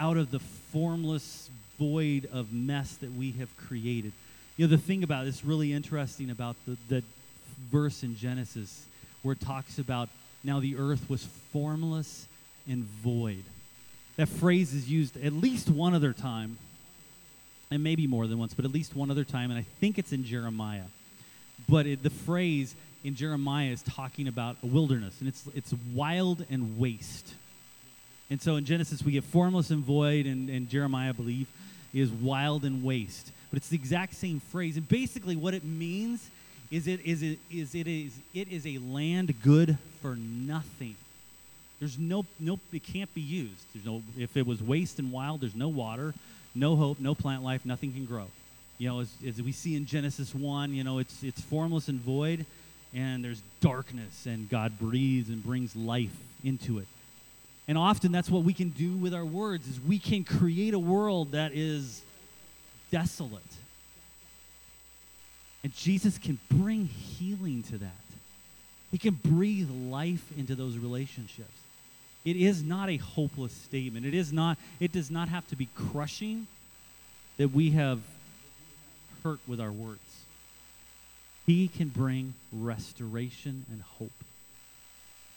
out 0.00 0.16
of 0.16 0.30
the 0.30 0.38
formless 0.38 1.50
void 1.78 2.28
of 2.32 2.52
mess 2.52 2.96
that 2.96 3.12
we 3.12 3.32
have 3.32 3.54
created. 3.56 4.12
You 4.56 4.66
know, 4.66 4.70
the 4.70 4.82
thing 4.82 5.02
about 5.02 5.26
it's 5.26 5.44
really 5.44 5.72
interesting 5.72 6.30
about 6.30 6.56
the, 6.66 6.76
the 6.88 7.02
verse 7.70 8.02
in 8.02 8.16
Genesis 8.16 8.86
where 9.22 9.32
it 9.32 9.40
talks 9.40 9.78
about 9.78 10.08
now 10.44 10.60
the 10.60 10.76
earth 10.76 11.08
was 11.08 11.24
formless 11.52 12.26
and 12.68 12.84
void. 12.84 13.44
That 14.16 14.28
phrase 14.28 14.74
is 14.74 14.88
used 14.88 15.16
at 15.22 15.32
least 15.32 15.68
one 15.68 15.94
other 15.94 16.12
time, 16.12 16.58
and 17.70 17.82
maybe 17.82 18.06
more 18.06 18.26
than 18.26 18.38
once, 18.38 18.54
but 18.54 18.64
at 18.64 18.72
least 18.72 18.94
one 18.94 19.10
other 19.10 19.24
time, 19.24 19.50
and 19.50 19.58
I 19.58 19.64
think 19.80 19.98
it's 19.98 20.12
in 20.12 20.24
Jeremiah. 20.24 20.84
But 21.68 21.86
it, 21.86 22.02
the 22.02 22.10
phrase 22.10 22.74
in 23.02 23.14
Jeremiah 23.14 23.70
is 23.70 23.82
talking 23.82 24.28
about 24.28 24.56
a 24.62 24.66
wilderness, 24.66 25.16
and 25.20 25.28
it's, 25.28 25.44
it's 25.54 25.74
wild 25.92 26.44
and 26.50 26.78
waste. 26.78 27.34
And 28.30 28.40
so 28.40 28.56
in 28.56 28.64
Genesis, 28.64 29.02
we 29.02 29.12
get 29.12 29.24
formless 29.24 29.70
and 29.70 29.84
void, 29.84 30.26
and, 30.26 30.48
and 30.48 30.68
Jeremiah, 30.68 31.10
I 31.10 31.12
believe, 31.12 31.46
is 31.92 32.10
wild 32.10 32.64
and 32.64 32.82
waste. 32.82 33.30
But 33.50 33.58
it's 33.58 33.68
the 33.68 33.76
exact 33.76 34.14
same 34.14 34.40
phrase. 34.40 34.76
And 34.76 34.88
basically, 34.88 35.36
what 35.36 35.54
it 35.54 35.64
means 35.64 36.30
is 36.70 36.88
it 36.88 37.00
is 37.04 37.22
it 37.22 37.38
is 37.50 37.74
it 37.74 37.86
is 37.86 38.12
it 38.32 38.48
is 38.48 38.66
a 38.66 38.78
land 38.78 39.34
good 39.42 39.78
for 40.02 40.16
nothing. 40.16 40.96
There's 41.84 41.98
no 41.98 42.24
no 42.40 42.58
it 42.72 42.82
can't 42.82 43.12
be 43.12 43.20
used. 43.20 43.62
There's 43.74 43.84
no 43.84 44.02
if 44.16 44.38
it 44.38 44.46
was 44.46 44.62
waste 44.62 44.98
and 44.98 45.12
wild, 45.12 45.42
there's 45.42 45.54
no 45.54 45.68
water, 45.68 46.14
no 46.54 46.76
hope, 46.76 46.98
no 46.98 47.14
plant 47.14 47.44
life, 47.44 47.66
nothing 47.66 47.92
can 47.92 48.06
grow. 48.06 48.26
You 48.78 48.88
know, 48.88 49.00
as, 49.00 49.12
as 49.26 49.42
we 49.42 49.52
see 49.52 49.76
in 49.76 49.84
Genesis 49.84 50.34
1, 50.34 50.72
you 50.72 50.82
know, 50.82 50.98
it's 50.98 51.22
it's 51.22 51.42
formless 51.42 51.88
and 51.88 52.00
void 52.00 52.46
and 52.94 53.22
there's 53.22 53.42
darkness 53.60 54.24
and 54.24 54.48
God 54.48 54.78
breathes 54.78 55.28
and 55.28 55.44
brings 55.44 55.76
life 55.76 56.16
into 56.42 56.78
it. 56.78 56.86
And 57.68 57.76
often 57.76 58.12
that's 58.12 58.30
what 58.30 58.44
we 58.44 58.54
can 58.54 58.70
do 58.70 58.92
with 58.92 59.12
our 59.12 59.26
words 59.26 59.68
is 59.68 59.78
we 59.78 59.98
can 59.98 60.24
create 60.24 60.72
a 60.72 60.78
world 60.78 61.32
that 61.32 61.52
is 61.52 62.00
desolate 62.90 63.42
and 65.62 65.74
Jesus 65.76 66.16
can 66.16 66.38
bring 66.50 66.86
healing 66.86 67.62
to 67.64 67.76
that. 67.76 67.90
He 68.90 68.96
can 68.96 69.18
breathe 69.22 69.68
life 69.68 70.24
into 70.38 70.54
those 70.54 70.78
relationships. 70.78 71.50
It 72.24 72.36
is 72.36 72.62
not 72.62 72.88
a 72.88 72.96
hopeless 72.96 73.52
statement. 73.52 74.06
It 74.06 74.14
is 74.14 74.32
not 74.32 74.58
it 74.80 74.92
does 74.92 75.10
not 75.10 75.28
have 75.28 75.46
to 75.48 75.56
be 75.56 75.68
crushing 75.74 76.46
that 77.36 77.48
we 77.48 77.70
have 77.72 78.00
hurt 79.22 79.40
with 79.46 79.60
our 79.60 79.72
words. 79.72 80.00
He 81.46 81.68
can 81.68 81.88
bring 81.88 82.34
restoration 82.52 83.66
and 83.70 83.82
hope. 83.82 84.12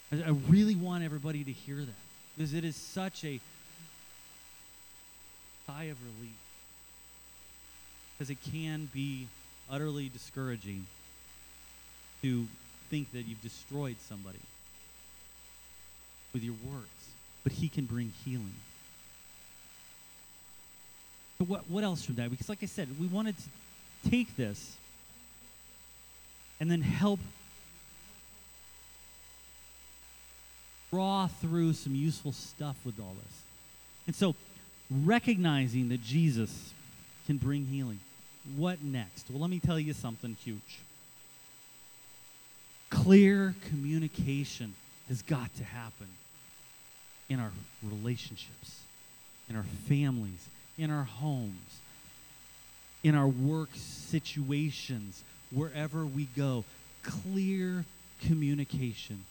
I, 0.10 0.30
really 0.48 0.76
want 0.76 1.04
everybody 1.04 1.44
to 1.44 1.52
hear 1.52 1.76
that 1.78 2.02
because 2.38 2.54
it 2.54 2.64
is 2.64 2.78
such 2.78 3.26
a 3.26 3.42
sigh 5.66 5.86
of 5.86 5.98
relief. 6.02 6.38
Because 8.18 8.30
it 8.30 8.38
can 8.52 8.90
be 8.94 9.28
utterly 9.70 10.08
discouraging 10.08 10.86
to 12.22 12.48
think 12.90 13.12
that 13.12 13.24
you've 13.24 13.42
destroyed 13.42 13.98
somebody 14.08 14.40
with 16.38 16.44
your 16.44 16.56
words, 16.72 16.88
but 17.44 17.52
He 17.52 17.68
can 17.68 17.86
bring 17.86 18.14
healing. 18.24 18.54
So 21.40 21.46
what, 21.46 21.70
what 21.70 21.84
else 21.84 22.06
from 22.06 22.16
that? 22.16 22.30
Because, 22.30 22.48
like 22.50 22.60
I 22.62 22.68
said, 22.68 22.88
we 23.00 23.08
wanted 23.08 23.36
to 23.38 24.10
take 24.10 24.36
this 24.36 24.76
and 26.60 26.70
then 26.70 26.82
help 26.82 27.20
draw 30.92 31.28
through 31.28 31.74
some 31.74 31.96
useful 31.96 32.32
stuff 32.32 32.76
with 32.86 33.00
all 33.00 33.16
this. 33.24 33.42
And 34.06 34.16
so, 34.16 34.36
recognizing 34.90 35.90
that 35.90 36.04
Jesus 36.04 36.74
can 37.26 37.38
bring 37.38 37.66
healing 37.66 38.00
what 38.56 38.82
next? 38.82 39.30
Well, 39.30 39.42
let 39.42 39.50
me 39.50 39.60
tell 39.60 39.80
you 39.80 39.94
something 39.94 40.38
huge. 40.44 40.80
Clear 42.90 43.54
communication 43.68 44.76
has 45.10 45.22
got 45.22 45.54
to 45.58 45.64
happen. 45.64 46.08
In 47.30 47.40
our 47.40 47.52
relationships, 47.84 48.82
in 49.50 49.56
our 49.56 49.66
families, 49.88 50.48
in 50.78 50.92
our 50.92 51.04
homes, 51.04 51.80
in 53.04 53.16
our 53.16 53.28
work 53.28 53.70
situations, 53.74 55.24
wherever 55.52 56.06
we 56.06 56.26
go. 56.36 56.64
Clear 57.04 57.86
communication 58.22 59.24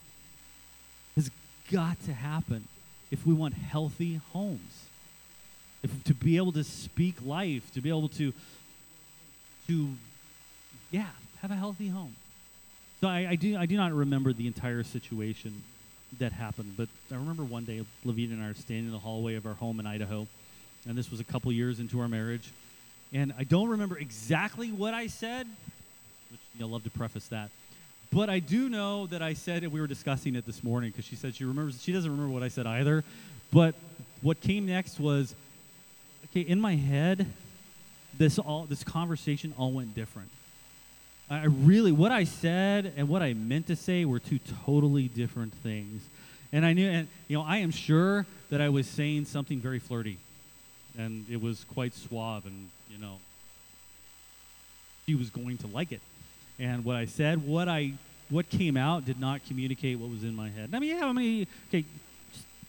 has 1.14 1.30
got 1.70 2.02
to 2.04 2.12
happen 2.12 2.68
if 3.10 3.26
we 3.26 3.34
want 3.34 3.54
healthy 3.54 4.20
homes. 4.32 4.86
If 5.82 6.04
to 6.04 6.14
be 6.14 6.36
able 6.36 6.52
to 6.52 6.64
speak 6.64 7.16
life, 7.24 7.70
to 7.74 7.80
be 7.80 7.88
able 7.88 8.08
to 8.10 8.32
to 9.68 9.88
yeah, 10.90 11.06
have 11.42 11.50
a 11.50 11.56
healthy 11.56 11.88
home. 11.88 12.14
So 13.00 13.08
I, 13.08 13.28
I 13.30 13.34
do 13.36 13.56
I 13.56 13.66
do 13.66 13.76
not 13.76 13.92
remember 13.92 14.32
the 14.32 14.46
entire 14.46 14.82
situation 14.82 15.62
that 16.18 16.32
happened, 16.32 16.74
but 16.76 16.88
I 17.10 17.14
remember 17.14 17.44
one 17.44 17.64
day 17.64 17.84
Levine 18.04 18.32
and 18.32 18.42
I 18.42 18.48
are 18.48 18.54
standing 18.54 18.86
in 18.86 18.92
the 18.92 18.98
hallway 18.98 19.34
of 19.34 19.46
our 19.46 19.54
home 19.54 19.80
in 19.80 19.86
Idaho, 19.86 20.26
and 20.88 20.96
this 20.96 21.10
was 21.10 21.20
a 21.20 21.24
couple 21.24 21.50
years 21.52 21.80
into 21.80 22.00
our 22.00 22.08
marriage, 22.08 22.52
and 23.12 23.32
I 23.38 23.44
don't 23.44 23.68
remember 23.68 23.98
exactly 23.98 24.72
what 24.72 24.94
I 24.94 25.06
said, 25.08 25.46
which 26.30 26.40
you'll 26.58 26.70
love 26.70 26.84
to 26.84 26.90
preface 26.90 27.28
that. 27.28 27.50
But 28.12 28.30
I 28.30 28.38
do 28.38 28.68
know 28.68 29.06
that 29.08 29.20
I 29.20 29.34
said, 29.34 29.62
and 29.62 29.72
we 29.72 29.80
were 29.80 29.86
discussing 29.86 30.36
it 30.36 30.46
this 30.46 30.62
morning 30.62 30.90
because 30.90 31.04
she 31.04 31.16
said 31.16 31.34
she 31.34 31.44
remembers, 31.44 31.82
she 31.82 31.92
doesn't 31.92 32.10
remember 32.10 32.32
what 32.32 32.42
I 32.42 32.48
said 32.48 32.66
either. 32.66 33.04
But 33.52 33.74
what 34.22 34.40
came 34.40 34.66
next 34.66 35.00
was, 35.00 35.34
okay, 36.30 36.40
in 36.40 36.60
my 36.60 36.76
head, 36.76 37.26
this 38.16 38.38
all 38.38 38.64
this 38.64 38.82
conversation 38.82 39.54
all 39.58 39.72
went 39.72 39.94
different. 39.94 40.30
I 41.28 41.46
really, 41.46 41.90
what 41.90 42.12
I 42.12 42.24
said 42.24 42.92
and 42.96 43.08
what 43.08 43.22
I 43.22 43.34
meant 43.34 43.66
to 43.66 43.76
say 43.76 44.04
were 44.04 44.20
two 44.20 44.38
totally 44.64 45.08
different 45.08 45.52
things. 45.54 46.02
And 46.52 46.64
I 46.64 46.72
knew, 46.72 46.88
and 46.88 47.08
you 47.26 47.36
know, 47.36 47.42
I 47.42 47.58
am 47.58 47.72
sure 47.72 48.26
that 48.50 48.60
I 48.60 48.68
was 48.68 48.86
saying 48.86 49.24
something 49.24 49.58
very 49.58 49.80
flirty, 49.80 50.18
and 50.96 51.26
it 51.28 51.42
was 51.42 51.64
quite 51.74 51.94
suave, 51.94 52.46
and 52.46 52.70
you 52.88 52.98
know, 52.98 53.16
she 55.06 55.16
was 55.16 55.30
going 55.30 55.58
to 55.58 55.66
like 55.66 55.90
it. 55.90 56.00
And 56.58 56.84
what 56.84 56.96
I 56.96 57.06
said, 57.06 57.44
what 57.44 57.68
I, 57.68 57.92
what 58.30 58.48
came 58.48 58.76
out, 58.76 59.04
did 59.04 59.20
not 59.20 59.44
communicate 59.46 59.98
what 59.98 60.08
was 60.10 60.22
in 60.22 60.36
my 60.36 60.48
head. 60.48 60.70
I 60.72 60.78
mean, 60.78 60.96
how 60.96 61.12
many? 61.12 61.48
Okay, 61.68 61.84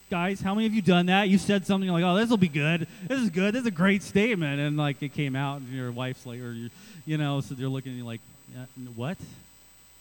guys, 0.10 0.42
how 0.42 0.56
many 0.56 0.66
of 0.66 0.74
you 0.74 0.82
done 0.82 1.06
that? 1.06 1.30
You 1.30 1.38
said 1.38 1.68
something 1.68 1.90
like, 1.90 2.04
"Oh, 2.04 2.16
this 2.16 2.30
will 2.32 2.38
be 2.38 2.48
good. 2.48 2.88
This 3.08 3.22
is 3.22 3.30
good. 3.30 3.54
This 3.54 3.62
is 3.62 3.68
a 3.68 3.72
great 3.72 4.02
statement," 4.02 4.60
and 4.60 4.78
like 4.78 5.02
it 5.04 5.14
came 5.14 5.36
out, 5.36 5.62
and 5.62 5.72
your 5.72 5.92
wife's 5.92 6.26
like, 6.26 6.40
or 6.40 6.52
you, 6.52 6.70
you 7.06 7.18
know, 7.20 7.42
so 7.42 7.54
they're 7.54 7.70
looking 7.70 7.92
at 7.92 7.98
you 8.00 8.06
like, 8.06 8.22
uh, 8.56 8.66
what? 8.96 9.18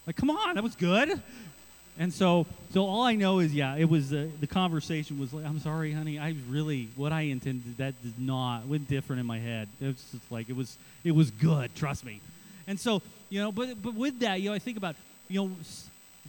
Like, 0.06 0.16
come 0.16 0.30
on, 0.30 0.54
that 0.54 0.64
was 0.64 0.76
good. 0.76 1.20
And 1.98 2.12
so, 2.12 2.46
so 2.72 2.87
all 2.87 3.02
I 3.02 3.14
know 3.14 3.38
is, 3.38 3.54
yeah, 3.54 3.76
it 3.76 3.88
was 3.88 4.12
uh, 4.12 4.26
the 4.40 4.46
conversation 4.46 5.18
was 5.18 5.32
like, 5.32 5.46
I'm 5.46 5.59
sorry, 5.61 5.92
honey, 5.92 6.18
I 6.18 6.35
really 6.48 6.88
what 6.94 7.12
I 7.12 7.22
intended 7.22 7.78
that 7.78 8.00
did 8.02 8.18
not 8.18 8.66
went 8.66 8.87
different 8.87 9.20
in 9.20 9.26
my 9.26 9.38
head. 9.38 9.68
It 9.80 9.87
was 9.87 10.04
just 10.12 10.30
like 10.30 10.50
it 10.50 10.56
was 10.56 10.76
it 11.04 11.12
was 11.12 11.30
good, 11.30 11.74
trust 11.74 12.04
me. 12.04 12.20
And 12.66 12.78
so, 12.78 13.00
you 13.30 13.40
know, 13.40 13.50
but 13.50 13.82
but 13.82 13.94
with 13.94 14.20
that, 14.20 14.40
you 14.40 14.50
know, 14.50 14.54
I 14.54 14.59
think 14.59 14.76
about, 14.76 14.94
you 15.28 15.40
know, 15.40 15.50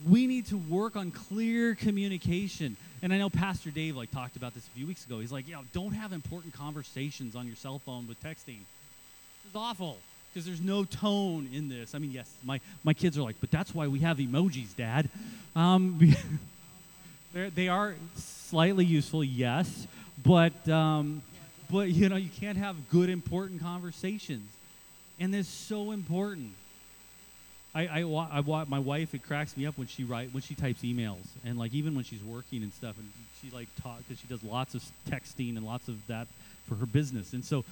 we 0.07 0.25
need 0.25 0.45
to 0.47 0.57
work 0.57 0.95
on 0.95 1.11
clear 1.11 1.75
communication. 1.75 2.77
And 3.03 3.13
I 3.13 3.17
know 3.17 3.29
Pastor 3.29 3.69
Dave 3.69 3.97
like 3.97 4.09
talked 4.09 4.37
about 4.37 4.53
this 4.53 4.65
a 4.65 4.69
few 4.69 4.87
weeks 4.87 5.05
ago. 5.05 5.19
He's 5.19 5.33
like, 5.33 5.47
you 5.49 5.53
know, 5.53 5.63
don't 5.73 5.91
have 5.91 6.13
important 6.13 6.53
conversations 6.53 7.35
on 7.35 7.45
your 7.45 7.57
cell 7.57 7.79
phone 7.79 8.07
with 8.07 8.23
texting. 8.23 8.59
It's 9.45 9.55
awful 9.55 9.97
because 10.37 10.45
there's 10.45 10.61
no 10.61 10.83
tone 10.83 11.49
in 11.51 11.67
this. 11.67 11.95
I 11.95 11.97
mean, 11.97 12.11
yes, 12.11 12.31
my, 12.43 12.61
my 12.83 12.93
kids 12.93 13.17
are 13.17 13.23
like, 13.23 13.37
but 13.41 13.49
that's 13.49 13.73
why 13.73 13.87
we 13.87 13.97
have 14.01 14.19
emojis, 14.19 14.75
Dad. 14.75 15.09
Um, 15.55 16.15
they 17.33 17.67
are 17.67 17.95
slightly 18.15 18.85
useful, 18.85 19.23
yes, 19.23 19.87
but 20.23 20.69
um, 20.69 21.23
but 21.71 21.89
you 21.89 22.07
know 22.07 22.17
you 22.17 22.29
can't 22.29 22.59
have 22.59 22.75
good 22.91 23.09
important 23.09 23.63
conversations, 23.63 24.47
and 25.19 25.33
it's 25.33 25.49
so 25.49 25.89
important. 25.89 26.53
I, 27.73 27.87
I, 27.87 28.01
I, 28.03 28.39
I 28.39 28.63
my 28.65 28.77
wife 28.77 29.15
it 29.15 29.23
cracks 29.23 29.57
me 29.57 29.65
up 29.65 29.75
when 29.75 29.87
she 29.87 30.03
write 30.03 30.31
when 30.33 30.43
she 30.43 30.53
types 30.53 30.81
emails 30.83 31.25
and 31.45 31.57
like 31.57 31.73
even 31.73 31.95
when 31.95 32.03
she's 32.03 32.23
working 32.23 32.61
and 32.61 32.71
stuff 32.73 32.95
and 32.97 33.11
she 33.41 33.49
like 33.55 33.67
talk 33.81 33.97
because 33.99 34.19
she 34.19 34.27
does 34.27 34.43
lots 34.43 34.73
of 34.73 34.83
texting 35.09 35.57
and 35.57 35.65
lots 35.65 35.87
of 35.87 35.95
that 36.07 36.27
for 36.67 36.75
her 36.75 36.85
business 36.85 37.33
and 37.33 37.43
so 37.43 37.63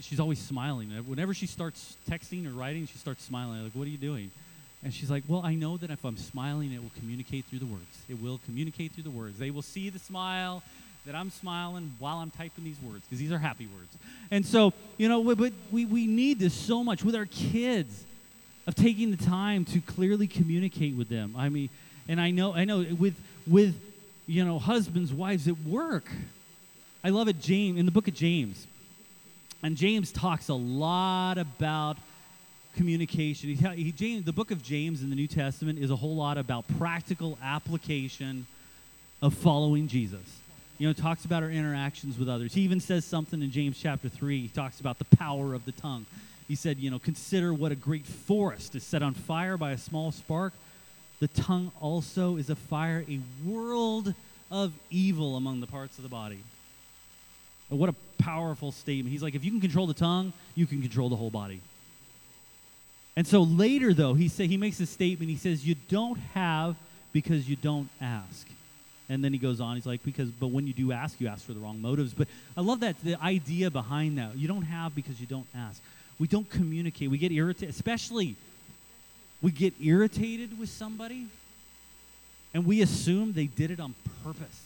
she's 0.00 0.20
always 0.20 0.38
smiling. 0.38 0.90
Whenever 1.06 1.34
she 1.34 1.46
starts 1.46 1.96
texting 2.08 2.46
or 2.46 2.50
writing, 2.50 2.86
she 2.86 2.98
starts 2.98 3.24
smiling. 3.24 3.58
I'm 3.58 3.64
like, 3.64 3.72
what 3.72 3.86
are 3.86 3.90
you 3.90 3.98
doing? 3.98 4.30
And 4.84 4.92
she's 4.92 5.10
like, 5.10 5.24
well, 5.26 5.42
I 5.44 5.54
know 5.54 5.76
that 5.78 5.90
if 5.90 6.04
I'm 6.04 6.16
smiling, 6.16 6.72
it 6.72 6.82
will 6.82 6.92
communicate 6.98 7.46
through 7.46 7.60
the 7.60 7.66
words. 7.66 7.84
It 8.08 8.20
will 8.22 8.40
communicate 8.44 8.92
through 8.92 9.04
the 9.04 9.10
words. 9.10 9.38
They 9.38 9.50
will 9.50 9.62
see 9.62 9.90
the 9.90 9.98
smile 9.98 10.62
that 11.06 11.14
I'm 11.14 11.30
smiling 11.30 11.94
while 11.98 12.18
I'm 12.18 12.30
typing 12.30 12.64
these 12.64 12.80
words 12.80 13.04
because 13.04 13.18
these 13.18 13.32
are 13.32 13.38
happy 13.38 13.66
words. 13.66 13.96
And 14.30 14.44
so, 14.44 14.72
you 14.96 15.08
know, 15.08 15.34
but 15.34 15.52
we, 15.70 15.86
we 15.86 16.06
need 16.06 16.38
this 16.38 16.54
so 16.54 16.84
much 16.84 17.04
with 17.04 17.14
our 17.14 17.26
kids 17.26 18.04
of 18.66 18.74
taking 18.74 19.12
the 19.12 19.24
time 19.24 19.64
to 19.66 19.80
clearly 19.80 20.26
communicate 20.26 20.94
with 20.96 21.08
them. 21.08 21.34
I 21.36 21.48
mean, 21.48 21.70
and 22.08 22.20
I 22.20 22.30
know, 22.30 22.54
I 22.54 22.64
know 22.64 22.84
with, 22.98 23.14
with, 23.46 23.74
you 24.26 24.44
know, 24.44 24.58
husbands, 24.58 25.12
wives 25.12 25.48
at 25.48 25.58
work. 25.60 26.08
I 27.02 27.10
love 27.10 27.28
it, 27.28 27.40
James, 27.40 27.78
in 27.78 27.86
the 27.86 27.92
book 27.92 28.08
of 28.08 28.14
James. 28.14 28.66
And 29.62 29.76
James 29.76 30.12
talks 30.12 30.48
a 30.48 30.54
lot 30.54 31.38
about 31.38 31.96
communication. 32.76 33.48
He, 33.50 33.82
he, 33.82 33.92
James, 33.92 34.24
the 34.24 34.32
book 34.32 34.50
of 34.50 34.62
James 34.62 35.02
in 35.02 35.10
the 35.10 35.16
New 35.16 35.26
Testament 35.26 35.78
is 35.78 35.90
a 35.90 35.96
whole 35.96 36.14
lot 36.14 36.38
about 36.38 36.64
practical 36.78 37.38
application 37.42 38.46
of 39.22 39.34
following 39.34 39.88
Jesus. 39.88 40.20
You 40.78 40.86
know, 40.86 40.92
talks 40.92 41.24
about 41.24 41.42
our 41.42 41.50
interactions 41.50 42.18
with 42.18 42.28
others. 42.28 42.52
He 42.52 42.60
even 42.60 42.80
says 42.80 43.04
something 43.04 43.40
in 43.40 43.50
James 43.50 43.78
chapter 43.80 44.10
3. 44.10 44.42
He 44.42 44.48
talks 44.48 44.78
about 44.78 44.98
the 44.98 45.16
power 45.16 45.54
of 45.54 45.64
the 45.64 45.72
tongue. 45.72 46.04
He 46.48 46.54
said, 46.54 46.78
you 46.78 46.90
know, 46.90 46.98
consider 46.98 47.52
what 47.54 47.72
a 47.72 47.74
great 47.74 48.06
forest 48.06 48.74
is 48.74 48.84
set 48.84 49.02
on 49.02 49.14
fire 49.14 49.56
by 49.56 49.72
a 49.72 49.78
small 49.78 50.12
spark. 50.12 50.52
The 51.18 51.28
tongue 51.28 51.72
also 51.80 52.36
is 52.36 52.50
a 52.50 52.54
fire, 52.54 53.04
a 53.08 53.20
world 53.44 54.12
of 54.50 54.72
evil 54.90 55.36
among 55.36 55.60
the 55.60 55.66
parts 55.66 55.96
of 55.96 56.02
the 56.02 56.10
body. 56.10 56.40
Oh, 57.70 57.76
what 57.76 57.88
a 57.88 57.94
powerful 58.18 58.72
statement. 58.72 59.12
He's 59.12 59.22
like, 59.22 59.34
if 59.34 59.44
you 59.44 59.50
can 59.50 59.60
control 59.60 59.86
the 59.86 59.94
tongue, 59.94 60.32
you 60.54 60.66
can 60.66 60.80
control 60.80 61.08
the 61.08 61.16
whole 61.16 61.30
body. 61.30 61.60
And 63.16 63.26
so 63.26 63.42
later, 63.42 63.94
though, 63.94 64.12
he 64.14 64.28
say 64.28 64.46
he 64.46 64.58
makes 64.58 64.78
a 64.80 64.86
statement. 64.86 65.30
He 65.30 65.38
says, 65.38 65.66
"You 65.66 65.74
don't 65.88 66.18
have 66.34 66.76
because 67.12 67.48
you 67.48 67.56
don't 67.56 67.88
ask." 68.00 68.46
And 69.08 69.24
then 69.24 69.32
he 69.32 69.38
goes 69.38 69.60
on. 69.60 69.76
He's 69.76 69.86
like, 69.86 70.02
"Because, 70.04 70.28
but 70.28 70.48
when 70.48 70.66
you 70.66 70.74
do 70.74 70.92
ask, 70.92 71.18
you 71.18 71.26
ask 71.26 71.44
for 71.44 71.54
the 71.54 71.60
wrong 71.60 71.80
motives." 71.80 72.12
But 72.12 72.28
I 72.56 72.60
love 72.60 72.80
that 72.80 72.96
the 73.02 73.16
idea 73.22 73.70
behind 73.70 74.18
that. 74.18 74.36
You 74.36 74.48
don't 74.48 74.64
have 74.64 74.94
because 74.94 75.18
you 75.18 75.26
don't 75.26 75.46
ask. 75.54 75.80
We 76.18 76.26
don't 76.26 76.48
communicate. 76.50 77.10
We 77.10 77.16
get 77.16 77.32
irritated, 77.32 77.70
especially. 77.70 78.36
We 79.40 79.50
get 79.50 79.74
irritated 79.80 80.58
with 80.58 80.68
somebody, 80.68 81.26
and 82.52 82.66
we 82.66 82.82
assume 82.82 83.32
they 83.32 83.46
did 83.46 83.70
it 83.70 83.80
on 83.80 83.94
purpose. 84.24 84.65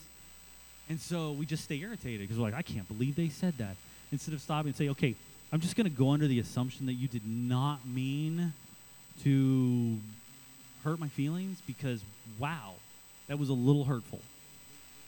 And 0.91 1.01
so 1.01 1.31
we 1.31 1.47
just 1.47 1.63
stay 1.63 1.77
irritated 1.77 2.21
because 2.23 2.37
we're 2.37 2.47
like, 2.47 2.55
I 2.55 2.63
can't 2.63 2.87
believe 2.89 3.15
they 3.15 3.29
said 3.29 3.57
that. 3.59 3.77
Instead 4.11 4.35
of 4.35 4.41
stopping 4.41 4.71
and 4.71 4.77
say, 4.77 4.89
okay, 4.89 5.15
I'm 5.53 5.61
just 5.61 5.77
going 5.77 5.89
to 5.89 5.97
go 5.97 6.11
under 6.11 6.27
the 6.27 6.41
assumption 6.41 6.87
that 6.87 6.95
you 6.95 7.07
did 7.07 7.23
not 7.25 7.87
mean 7.87 8.53
to 9.23 9.97
hurt 10.83 10.99
my 10.99 11.07
feelings 11.07 11.63
because, 11.65 12.03
wow, 12.41 12.73
that 13.29 13.39
was 13.39 13.51
a 13.51 13.55
little 13.55 13.85
hurtful. 13.85 14.19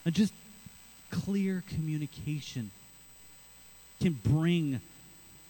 And 0.04 0.14
just 0.14 0.32
clear 1.10 1.64
communication 1.68 2.70
can 4.00 4.12
bring 4.12 4.80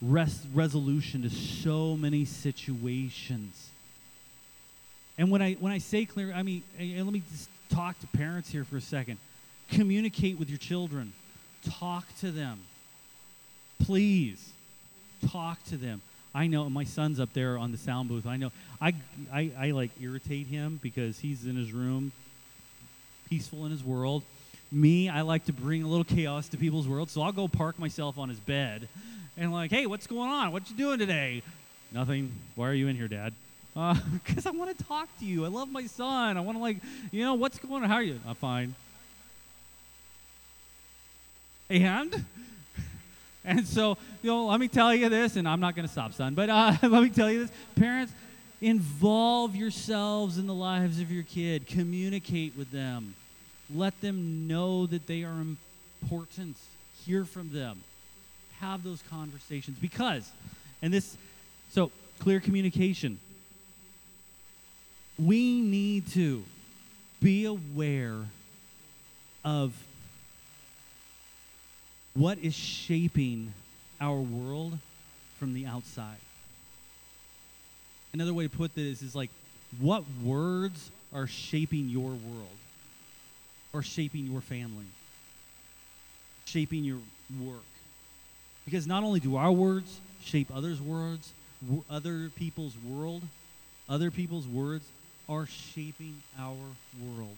res- 0.01 0.47
resolution 0.55 1.23
to 1.23 1.31
so 1.31 1.95
many 1.95 2.25
situations. 2.25 3.69
And 5.19 5.31
when 5.31 5.43
I 5.43 5.55
when 5.55 5.73
I 5.73 5.79
say 5.79 6.07
clear, 6.07 6.33
I 6.33 6.43
mean, 6.43 6.63
let 6.79 7.13
me 7.13 7.23
just 7.31 7.51
talk 7.69 8.01
to 8.01 8.07
parents 8.07 8.49
here 8.49 8.65
for 8.65 8.79
a 8.79 8.81
second. 8.81 9.19
Communicate 9.71 10.39
with 10.39 10.49
your 10.49 10.59
children. 10.59 11.13
Talk 11.69 12.05
to 12.21 12.31
them. 12.31 12.61
Please 13.85 14.53
talk 15.29 15.63
to 15.65 15.77
them. 15.77 16.03
I 16.35 16.47
know 16.47 16.69
my 16.71 16.85
son's 16.85 17.21
up 17.21 17.33
there 17.35 17.59
on 17.59 17.73
the 17.73 17.79
sound 17.79 18.09
booth. 18.09 18.27
I 18.27 18.37
know 18.37 18.51
I, 18.81 18.95
I, 19.33 19.51
I 19.59 19.71
like 19.73 19.91
irritate 20.01 20.47
him 20.47 20.81
because 20.83 21.19
he's 21.19 21.45
in 21.45 21.57
his 21.57 21.73
room, 21.73 22.13
peaceful 23.29 23.65
in 23.67 23.71
his 23.71 23.85
world. 23.85 24.23
Me, 24.71 25.11
I 25.11 25.21
like 25.21 25.45
to 25.47 25.53
bring 25.53 25.83
a 25.83 25.87
little 25.87 26.05
chaos 26.05 26.49
to 26.49 26.57
people's 26.57 26.89
world, 26.89 27.11
so 27.11 27.21
I'll 27.21 27.33
go 27.33 27.49
park 27.49 27.79
myself 27.79 28.17
on 28.17 28.31
his 28.31 28.41
bed 28.41 28.89
and 29.37 29.53
like, 29.53 29.71
hey, 29.71 29.85
what's 29.87 30.07
going 30.07 30.31
on? 30.31 30.53
What 30.53 30.71
you 30.71 30.77
doing 30.77 30.99
today? 30.99 31.43
Nothing. 31.93 32.33
Why 32.55 32.69
are 32.69 32.75
you 32.75 32.89
in 32.89 32.97
here, 32.97 33.09
Dad? 33.09 33.35
Because 33.75 34.47
uh, 34.47 34.51
I 34.53 34.53
want 34.53 34.77
to 34.77 34.85
talk 34.85 35.09
to 35.21 35.27
you. 35.27 35.45
I 35.45 35.49
love 35.49 35.71
my 35.71 35.87
son. 35.87 36.39
I 36.39 36.41
want 36.41 36.57
to 36.57 36.63
like, 36.63 36.79
you 37.11 37.23
know, 37.23 37.35
what's 37.35 37.59
going 37.59 37.83
on? 37.83 37.89
How 37.89 37.97
are 37.97 38.03
you? 38.03 38.19
I'm 38.27 38.35
fine. 38.35 38.75
And 41.71 42.25
and 43.45 43.67
so, 43.67 43.97
you 44.23 44.31
know, 44.31 44.47
let 44.47 44.61
me 44.61 44.69
tell 44.69 44.95
you 44.95 45.09
this, 45.09 45.37
and 45.37 45.49
I'm 45.49 45.61
not 45.61 45.75
going 45.75 45.87
to 45.87 45.93
stop, 45.93 46.13
son, 46.13 46.35
but 46.35 46.49
uh, 46.49 46.77
let 46.83 47.03
me 47.03 47.11
tell 47.11 47.31
you 47.31 47.41
this. 47.41 47.51
Parents, 47.77 48.13
involve 48.61 49.57
yourselves 49.57 50.39
in 50.39 50.47
the 50.47 50.55
lives 50.55 51.01
of 51.01 51.11
your 51.11 51.25
kid, 51.25 51.67
communicate 51.67 52.57
with 52.57 52.71
them. 52.71 53.15
Let 53.75 54.01
them 54.01 54.47
know 54.47 54.87
that 54.87 55.07
they 55.07 55.25
are 55.25 55.41
important. 56.03 56.57
Hear 57.05 57.25
from 57.25 57.53
them. 57.53 57.81
Have 58.61 58.85
those 58.85 59.03
conversations 59.11 59.77
because, 59.81 60.31
and 60.81 60.95
this, 60.95 61.17
so 61.71 61.91
clear 62.21 62.39
communication. 62.39 63.19
We 65.19 65.61
need 65.61 66.09
to 66.11 66.45
be 67.21 67.45
aware 67.47 68.17
of 69.45 69.73
what 72.15 72.39
is 72.39 72.55
shaping 72.55 73.53
our 74.01 74.19
world 74.19 74.79
from 75.39 75.55
the 75.55 75.67
outside. 75.67 76.19
Another 78.13 78.35
way 78.35 78.45
to 78.45 78.51
put 78.51 78.75
this 78.75 79.01
is 79.03 79.15
like, 79.15 79.31
what 79.81 80.05
words 80.23 80.91
are 81.15 81.27
shaping 81.27 81.89
your 81.89 82.11
world, 82.11 82.59
or 83.73 83.83
shaping 83.83 84.27
your 84.27 84.41
family, 84.41 84.85
shaping 86.45 86.85
your 86.85 86.99
work? 87.43 87.65
Because 88.65 88.87
not 88.87 89.03
only 89.03 89.21
do 89.21 89.37
our 89.37 89.53
words 89.53 90.01
shape 90.23 90.55
others' 90.55 90.81
words, 90.81 91.33
other 91.91 92.31
people's 92.37 92.75
world, 92.89 93.23
other 93.89 94.11
people's 94.11 94.47
words 94.47 94.85
are 95.29 95.47
shaping 95.47 96.23
our 96.39 96.57
world. 97.01 97.37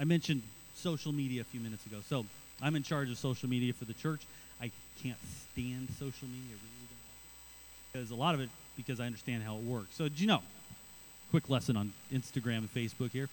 I 0.00 0.04
mentioned 0.04 0.42
social 0.74 1.12
media 1.12 1.42
a 1.42 1.44
few 1.44 1.60
minutes 1.60 1.86
ago. 1.86 1.98
So 2.08 2.26
I'm 2.62 2.76
in 2.76 2.82
charge 2.82 3.10
of 3.10 3.18
social 3.18 3.48
media 3.48 3.72
for 3.72 3.84
the 3.84 3.94
church. 3.94 4.22
I 4.60 4.70
can't 5.02 5.18
stand 5.52 5.88
social 5.98 6.28
media. 6.28 6.56
Really. 6.56 6.86
Because 7.92 8.10
a 8.10 8.14
lot 8.14 8.34
of 8.34 8.40
it, 8.40 8.50
because 8.76 9.00
I 9.00 9.06
understand 9.06 9.42
how 9.42 9.56
it 9.56 9.62
works. 9.62 9.94
So, 9.94 10.04
did 10.04 10.20
you 10.20 10.26
know? 10.26 10.42
Quick 11.30 11.50
lesson 11.50 11.76
on 11.76 11.92
Instagram 12.12 12.58
and 12.58 12.74
Facebook 12.74 13.10
here. 13.10 13.28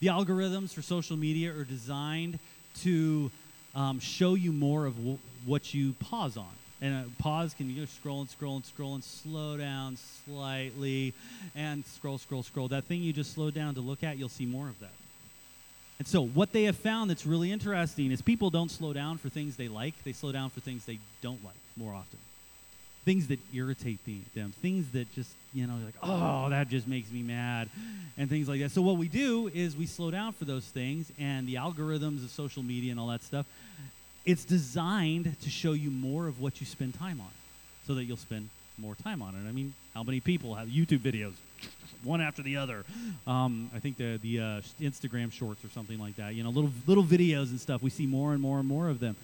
The 0.00 0.08
algorithms 0.08 0.74
for 0.74 0.82
social 0.82 1.16
media 1.16 1.54
are 1.56 1.64
designed 1.64 2.38
to 2.80 3.30
um, 3.74 4.00
show 4.00 4.34
you 4.34 4.52
more 4.52 4.86
of 4.86 4.96
w- 4.96 5.18
what 5.44 5.72
you 5.72 5.94
pause 5.94 6.36
on. 6.36 6.50
And 6.82 7.16
pause 7.18 7.54
can 7.54 7.70
you 7.70 7.80
go 7.80 7.86
scroll 7.86 8.20
and 8.20 8.28
scroll 8.28 8.56
and 8.56 8.64
scroll 8.64 8.94
and 8.94 9.04
slow 9.04 9.56
down 9.56 9.96
slightly 10.26 11.14
and 11.54 11.86
scroll, 11.86 12.18
scroll, 12.18 12.42
scroll. 12.42 12.68
That 12.68 12.84
thing 12.84 13.00
you 13.00 13.12
just 13.12 13.32
slow 13.32 13.50
down 13.50 13.74
to 13.76 13.80
look 13.80 14.02
at, 14.02 14.18
you'll 14.18 14.28
see 14.28 14.44
more 14.44 14.68
of 14.68 14.78
that. 14.80 14.90
And 15.98 16.06
so, 16.06 16.22
what 16.26 16.52
they 16.52 16.64
have 16.64 16.76
found 16.76 17.08
that's 17.08 17.24
really 17.24 17.50
interesting 17.50 18.10
is 18.12 18.20
people 18.20 18.50
don't 18.50 18.70
slow 18.70 18.92
down 18.92 19.16
for 19.18 19.28
things 19.28 19.56
they 19.56 19.68
like, 19.68 19.94
they 20.04 20.12
slow 20.12 20.30
down 20.30 20.50
for 20.50 20.60
things 20.60 20.84
they 20.84 20.98
don't 21.22 21.42
like 21.44 21.54
more 21.76 21.94
often. 21.94 22.18
Things 23.04 23.28
that 23.28 23.38
irritate 23.54 24.04
the, 24.04 24.18
them, 24.34 24.52
things 24.60 24.90
that 24.90 25.10
just, 25.14 25.30
you 25.54 25.66
know, 25.66 25.74
like, 25.84 25.94
oh, 26.02 26.50
that 26.50 26.68
just 26.68 26.86
makes 26.86 27.10
me 27.10 27.22
mad, 27.22 27.70
and 28.18 28.28
things 28.28 28.48
like 28.48 28.60
that. 28.60 28.72
So, 28.72 28.82
what 28.82 28.98
we 28.98 29.08
do 29.08 29.48
is 29.54 29.74
we 29.74 29.86
slow 29.86 30.10
down 30.10 30.32
for 30.32 30.44
those 30.44 30.66
things, 30.66 31.10
and 31.18 31.48
the 31.48 31.54
algorithms 31.54 32.22
of 32.24 32.30
social 32.30 32.62
media 32.62 32.90
and 32.90 33.00
all 33.00 33.08
that 33.08 33.22
stuff, 33.22 33.46
it's 34.26 34.44
designed 34.44 35.40
to 35.40 35.48
show 35.48 35.72
you 35.72 35.90
more 35.90 36.26
of 36.26 36.40
what 36.40 36.60
you 36.60 36.66
spend 36.66 36.98
time 36.98 37.20
on 37.20 37.30
so 37.86 37.94
that 37.94 38.04
you'll 38.04 38.16
spend 38.16 38.50
more 38.78 38.94
time 38.94 39.22
on 39.22 39.34
it. 39.34 39.48
I 39.48 39.52
mean, 39.52 39.74
how 39.94 40.02
many 40.02 40.20
people 40.20 40.54
have 40.54 40.68
YouTube 40.68 41.00
videos? 41.00 41.34
one 42.02 42.20
after 42.20 42.42
the 42.42 42.56
other. 42.56 42.84
Um, 43.26 43.70
I 43.74 43.80
think 43.80 43.96
the 43.98 44.18
the 44.22 44.40
uh, 44.40 44.60
Instagram 44.80 45.32
Shorts 45.32 45.64
or 45.64 45.68
something 45.68 45.98
like 45.98 46.16
that. 46.16 46.34
You 46.34 46.44
know, 46.44 46.50
little 46.50 46.72
little 46.86 47.04
videos 47.04 47.50
and 47.50 47.60
stuff. 47.60 47.82
We 47.82 47.90
see 47.90 48.06
more 48.06 48.32
and 48.32 48.40
more 48.40 48.58
and 48.58 48.68
more 48.68 48.88
of 48.88 49.00
them, 49.00 49.16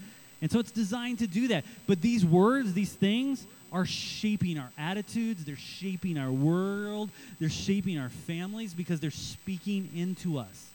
and 0.43 0.51
so 0.51 0.59
it's 0.59 0.73
designed 0.73 1.21
to 1.21 1.27
do 1.27 1.49
that. 1.49 1.65
But 1.87 2.03
these 2.03 2.25
words, 2.25 2.73
these 2.75 2.93
things, 2.93 3.47
are 3.73 3.87
shaping 3.87 4.59
our 4.59 4.71
attitudes. 4.77 5.45
They're 5.45 5.57
shaping 5.57 6.19
our 6.19 6.31
world. 6.31 7.11
They're 7.41 7.49
shaping 7.49 7.99
our 7.99 8.11
families 8.11 8.75
because 8.75 9.01
they're 9.01 9.11
speaking 9.11 9.89
into 9.95 10.39
us. 10.39 10.69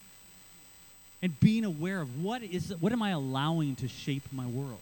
And 1.22 1.38
being 1.40 1.66
aware 1.66 2.02
of 2.02 2.24
what 2.24 2.44
is 2.44 2.74
what 2.80 2.92
am 2.92 3.02
I 3.02 3.12
allowing 3.12 3.76
to 3.78 3.88
shape 3.88 4.24
my 4.32 4.46
world? 4.48 4.80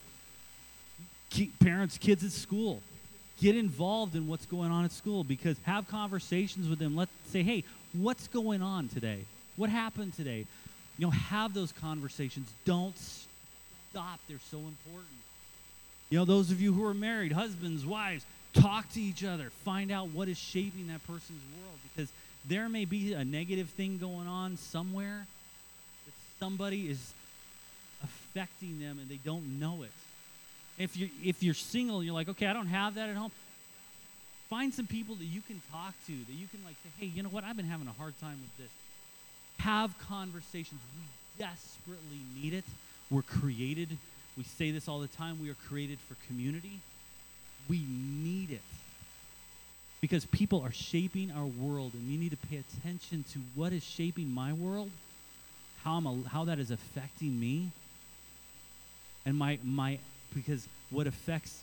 Keep 1.30 1.60
parents, 1.60 1.98
kids 1.98 2.24
at 2.24 2.32
school 2.32 2.82
get 3.41 3.56
involved 3.56 4.15
in 4.15 4.28
what's 4.28 4.45
going 4.45 4.71
on 4.71 4.86
at 4.86 4.91
school 4.91 5.24
because 5.24 5.58
have 5.63 5.88
conversations 5.88 6.69
with 6.69 6.80
them. 6.80 6.95
Let's 6.95 7.12
say 7.28 7.43
hey 7.43 7.63
what's 7.93 8.28
going 8.28 8.62
on 8.62 8.88
today? 8.89 9.19
What 9.56 9.69
happened 9.69 10.15
today? 10.15 10.45
You 10.98 11.08
know 11.08 11.12
have 11.12 11.54
those 11.54 11.71
conversations. 11.71 12.50
Don't 12.65 12.98
stop. 12.98 14.19
They're 14.28 14.39
so 14.52 14.58
important. 14.58 15.08
You 16.10 16.19
know 16.19 16.26
those 16.26 16.52
of 16.52 16.62
you 16.62 16.74
who 16.74 16.86
are 16.86 16.93
married 16.93 17.32
husbands 17.32 17.86
wives 17.86 18.26
talk 18.54 18.89
to 18.93 19.02
each 19.02 19.24
other. 19.24 19.50
Find 19.63 19.91
out 19.91 20.10
what 20.10 20.28
is 20.30 20.38
shaping 20.38 20.88
that 20.88 21.06
person's 21.06 21.41
world 21.58 21.78
because 21.93 22.10
there 22.48 22.69
may 22.69 22.86
be 22.86 23.13
a 23.13 23.26
negative 23.26 23.69
thing 23.69 23.98
going 23.98 24.28
on 24.28 24.58
somewhere 24.58 25.26
that 26.06 26.13
somebody 26.39 26.89
is 26.89 27.13
affecting 28.04 28.80
them 28.80 29.00
and 29.00 29.10
they 29.10 29.19
don't 29.26 29.60
know 29.60 29.84
it 29.84 29.91
if 30.78 30.98
you 30.98 31.10
if 31.24 31.42
you're 31.42 31.54
single, 31.54 32.04
you're 32.04 32.14
like, 32.14 32.30
okay, 32.30 32.48
I 32.48 32.54
don't 32.54 32.68
have 32.68 32.96
that 32.96 33.10
at 33.10 33.16
home. 33.16 33.32
Find 34.50 34.74
some 34.74 34.88
people 34.88 35.16
that 35.16 35.26
you 35.26 35.42
can 35.42 35.62
talk 35.72 35.94
to, 36.08 36.12
that 36.12 36.34
you 36.34 36.48
can 36.48 36.64
like 36.66 36.76
say, 36.84 36.90
hey, 37.00 37.08
you 37.08 37.24
know 37.24 37.30
what? 37.30 37.44
I've 37.44 37.58
been 37.58 37.66
having 37.66 37.88
a 37.88 37.94
hard 37.94 38.20
time 38.20 38.40
with 38.42 38.58
this. 38.58 38.72
Have 39.60 39.98
conversations. 40.00 40.80
We 40.96 41.44
desperately 41.44 42.22
need 42.36 42.54
it. 42.54 42.66
We're 43.10 43.24
created. 43.24 43.98
We 44.38 44.44
say 44.44 44.72
this 44.72 44.88
all 44.88 45.00
the 45.00 45.08
time. 45.08 45.42
We 45.42 45.50
are 45.50 45.58
created 45.68 46.00
for 46.08 46.16
community. 46.28 46.80
We 47.70 47.84
need 47.88 48.52
it 48.52 48.62
because 50.02 50.26
people 50.26 50.62
are 50.62 50.72
shaping 50.72 51.32
our 51.32 51.46
world, 51.46 51.94
and 51.94 52.08
we 52.08 52.18
need 52.18 52.30
to 52.30 52.48
pay 52.48 52.58
attention 52.58 53.24
to 53.34 53.40
what 53.56 53.74
is 53.74 53.84
shaping 53.84 54.30
my 54.30 54.54
world, 54.54 54.92
how 55.84 55.94
I'm 55.94 56.26
how 56.26 56.44
that 56.46 56.60
is 56.60 56.70
affecting 56.70 57.40
me, 57.40 57.70
and 59.26 59.36
my 59.36 59.58
my 59.64 59.98
because 60.36 60.67
what 60.91 61.08
affects 61.08 61.62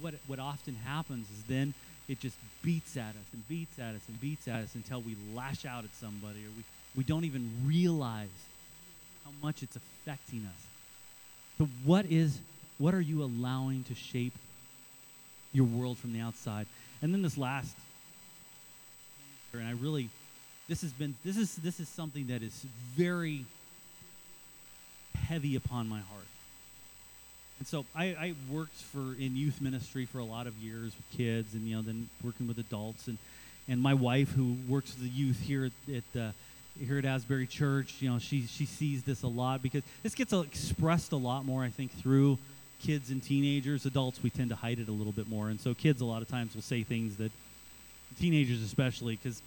what 0.00 0.14
what 0.26 0.38
often 0.38 0.74
happens 0.74 1.26
is 1.30 1.42
then 1.48 1.74
it 2.08 2.20
just 2.20 2.36
beats 2.62 2.96
at 2.96 3.10
us 3.10 3.26
and 3.32 3.46
beats 3.48 3.78
at 3.78 3.94
us 3.94 4.00
and 4.08 4.20
beats 4.20 4.48
at 4.48 4.62
us 4.62 4.74
until 4.74 5.00
we 5.00 5.16
lash 5.34 5.64
out 5.64 5.84
at 5.84 5.94
somebody 5.94 6.40
or 6.40 6.50
we, 6.56 6.64
we 6.96 7.04
don't 7.04 7.24
even 7.24 7.50
realize 7.64 8.28
how 9.24 9.30
much 9.42 9.62
it's 9.62 9.76
affecting 9.76 10.46
us. 10.46 10.66
So 11.58 11.68
what 11.84 12.06
is 12.06 12.38
what 12.78 12.94
are 12.94 13.00
you 13.00 13.22
allowing 13.22 13.84
to 13.84 13.94
shape 13.94 14.34
your 15.52 15.66
world 15.66 15.98
from 15.98 16.12
the 16.12 16.20
outside? 16.20 16.66
And 17.02 17.12
then 17.12 17.22
this 17.22 17.36
last 17.36 17.74
and 19.52 19.66
I 19.66 19.72
really 19.72 20.08
this 20.68 20.80
has 20.82 20.92
been 20.92 21.14
this 21.24 21.36
is 21.36 21.54
this 21.56 21.80
is 21.80 21.88
something 21.88 22.28
that 22.28 22.42
is 22.42 22.64
very 22.96 23.44
heavy 25.14 25.56
upon 25.56 25.88
my 25.88 26.00
heart 26.00 26.26
and 27.62 27.66
so 27.68 27.84
I, 27.94 28.06
I, 28.06 28.34
worked 28.50 28.74
for 28.74 29.14
in 29.20 29.36
youth 29.36 29.60
ministry 29.60 30.04
for 30.04 30.18
a 30.18 30.24
lot 30.24 30.48
of 30.48 30.56
years 30.56 30.96
with 30.96 31.16
kids, 31.16 31.54
and 31.54 31.62
you 31.62 31.76
know, 31.76 31.82
then 31.82 32.08
working 32.24 32.48
with 32.48 32.58
adults, 32.58 33.06
and 33.06 33.18
and 33.68 33.80
my 33.80 33.94
wife 33.94 34.32
who 34.32 34.56
works 34.68 34.92
with 34.92 35.04
the 35.04 35.08
youth 35.08 35.38
here 35.38 35.70
at, 35.88 36.20
uh, 36.20 36.32
here 36.76 36.98
at 36.98 37.04
Asbury 37.04 37.46
Church, 37.46 37.94
you 38.00 38.10
know, 38.10 38.18
she 38.18 38.48
she 38.48 38.66
sees 38.66 39.04
this 39.04 39.22
a 39.22 39.28
lot 39.28 39.62
because 39.62 39.84
this 40.02 40.16
gets 40.16 40.32
expressed 40.32 41.12
a 41.12 41.16
lot 41.16 41.44
more, 41.44 41.62
I 41.62 41.68
think, 41.68 41.92
through 41.92 42.36
kids 42.82 43.12
and 43.12 43.22
teenagers. 43.22 43.86
Adults, 43.86 44.20
we 44.24 44.30
tend 44.30 44.50
to 44.50 44.56
hide 44.56 44.80
it 44.80 44.88
a 44.88 44.92
little 44.92 45.12
bit 45.12 45.28
more, 45.28 45.48
and 45.48 45.60
so 45.60 45.72
kids 45.72 46.00
a 46.00 46.04
lot 46.04 46.20
of 46.20 46.26
times 46.26 46.56
will 46.56 46.62
say 46.62 46.82
things 46.82 47.16
that 47.18 47.30
teenagers 48.18 48.60
especially 48.60 49.20
because 49.22 49.40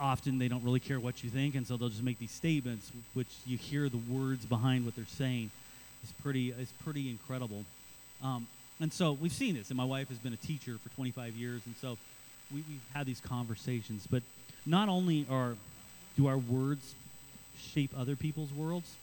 often 0.00 0.38
they 0.38 0.46
don't 0.46 0.62
really 0.62 0.78
care 0.78 1.00
what 1.00 1.24
you 1.24 1.30
think, 1.30 1.56
and 1.56 1.66
so 1.66 1.76
they'll 1.76 1.88
just 1.88 2.04
make 2.04 2.20
these 2.20 2.30
statements, 2.30 2.92
which 3.14 3.34
you 3.44 3.58
hear 3.58 3.88
the 3.88 3.98
words 4.08 4.46
behind 4.46 4.84
what 4.84 4.94
they're 4.94 5.04
saying 5.04 5.50
is 6.04 6.12
pretty 6.22 6.50
is 6.50 6.72
pretty 6.84 7.10
incredible. 7.10 7.64
Um, 8.22 8.46
and 8.80 8.92
so 8.92 9.12
we've 9.12 9.32
seen 9.32 9.54
this, 9.54 9.70
and 9.70 9.76
my 9.76 9.84
wife 9.84 10.08
has 10.08 10.18
been 10.18 10.32
a 10.32 10.38
teacher 10.38 10.76
for 10.82 10.94
25 10.96 11.34
years, 11.34 11.62
and 11.64 11.74
so 11.80 11.96
we, 12.52 12.62
we've 12.68 12.80
had 12.94 13.06
these 13.06 13.20
conversations. 13.20 14.06
But 14.10 14.22
not 14.66 14.88
only 14.88 15.26
are 15.30 15.56
do 16.16 16.26
our 16.26 16.38
words 16.38 16.94
shape 17.58 17.90
other 17.96 18.16
people's 18.16 18.52
worlds, 18.52 18.94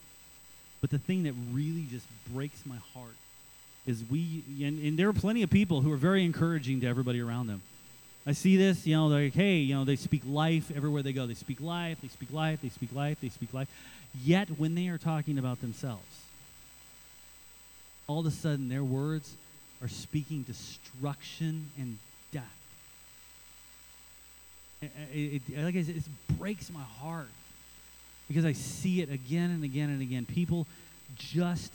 but 0.81 0.89
the 0.89 0.99
thing 0.99 1.23
that 1.23 1.33
really 1.51 1.85
just 1.89 2.05
breaks 2.33 2.65
my 2.65 2.77
heart 2.93 3.15
is 3.85 4.03
we, 4.09 4.43
and, 4.61 4.83
and 4.83 4.97
there 4.97 5.09
are 5.09 5.13
plenty 5.13 5.43
of 5.43 5.49
people 5.49 5.81
who 5.81 5.91
are 5.91 5.97
very 5.97 6.23
encouraging 6.23 6.81
to 6.81 6.87
everybody 6.87 7.21
around 7.21 7.47
them. 7.47 7.61
I 8.25 8.31
see 8.31 8.55
this, 8.55 8.87
you 8.87 8.95
know, 8.95 9.09
they're 9.09 9.25
like, 9.25 9.33
hey, 9.33 9.57
you 9.57 9.75
know, 9.75 9.83
they 9.83 9.97
speak 9.97 10.21
life 10.25 10.71
everywhere 10.73 11.03
they 11.03 11.11
go. 11.11 11.27
They 11.27 11.33
speak 11.33 11.59
life, 11.59 11.97
they 12.01 12.07
speak 12.07 12.31
life, 12.31 12.59
they 12.61 12.69
speak 12.69 12.93
life, 12.93 13.17
they 13.21 13.29
speak 13.29 13.53
life. 13.53 13.67
Yet 14.23 14.49
when 14.57 14.75
they 14.75 14.87
are 14.87 14.97
talking 14.97 15.37
about 15.37 15.59
themselves, 15.59 16.22
all 18.13 18.19
of 18.19 18.25
a 18.27 18.31
sudden 18.31 18.69
their 18.69 18.83
words 18.83 19.35
are 19.81 19.87
speaking 19.87 20.43
destruction 20.43 21.69
and 21.77 21.97
death. 22.31 22.43
It, 24.81 25.41
it, 25.49 25.63
like 25.63 25.75
I 25.75 25.81
said, 25.81 25.97
it 25.97 26.03
breaks 26.37 26.71
my 26.71 26.83
heart 27.01 27.29
because 28.27 28.45
I 28.45 28.53
see 28.53 29.01
it 29.01 29.11
again 29.11 29.49
and 29.49 29.63
again 29.63 29.89
and 29.89 30.01
again. 30.01 30.25
People 30.25 30.67
just 31.17 31.73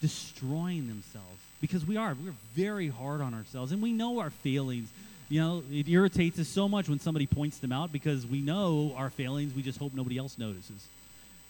destroying 0.00 0.88
themselves 0.88 1.40
because 1.60 1.86
we 1.86 1.96
are. 1.96 2.14
We're 2.22 2.34
very 2.54 2.88
hard 2.88 3.20
on 3.20 3.34
ourselves 3.34 3.72
and 3.72 3.80
we 3.80 3.92
know 3.92 4.18
our 4.20 4.30
failings. 4.30 4.88
You 5.28 5.40
know, 5.40 5.62
it 5.70 5.88
irritates 5.88 6.38
us 6.38 6.48
so 6.48 6.68
much 6.68 6.88
when 6.88 6.98
somebody 6.98 7.26
points 7.26 7.58
them 7.58 7.72
out 7.72 7.92
because 7.92 8.26
we 8.26 8.40
know 8.40 8.92
our 8.96 9.10
failings. 9.10 9.54
We 9.54 9.62
just 9.62 9.78
hope 9.78 9.94
nobody 9.94 10.18
else 10.18 10.36
notices. 10.36 10.86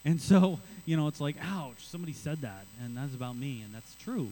And 0.05 0.21
so, 0.21 0.59
you 0.87 0.97
know, 0.97 1.09
it's 1.09 1.21
like, 1.21 1.37
ouch, 1.43 1.87
somebody 1.87 2.13
said 2.13 2.41
that, 2.41 2.65
and 2.83 2.97
that's 2.97 3.15
about 3.15 3.37
me, 3.37 3.63
and 3.63 3.75
that's 3.75 3.95
true. 3.97 4.29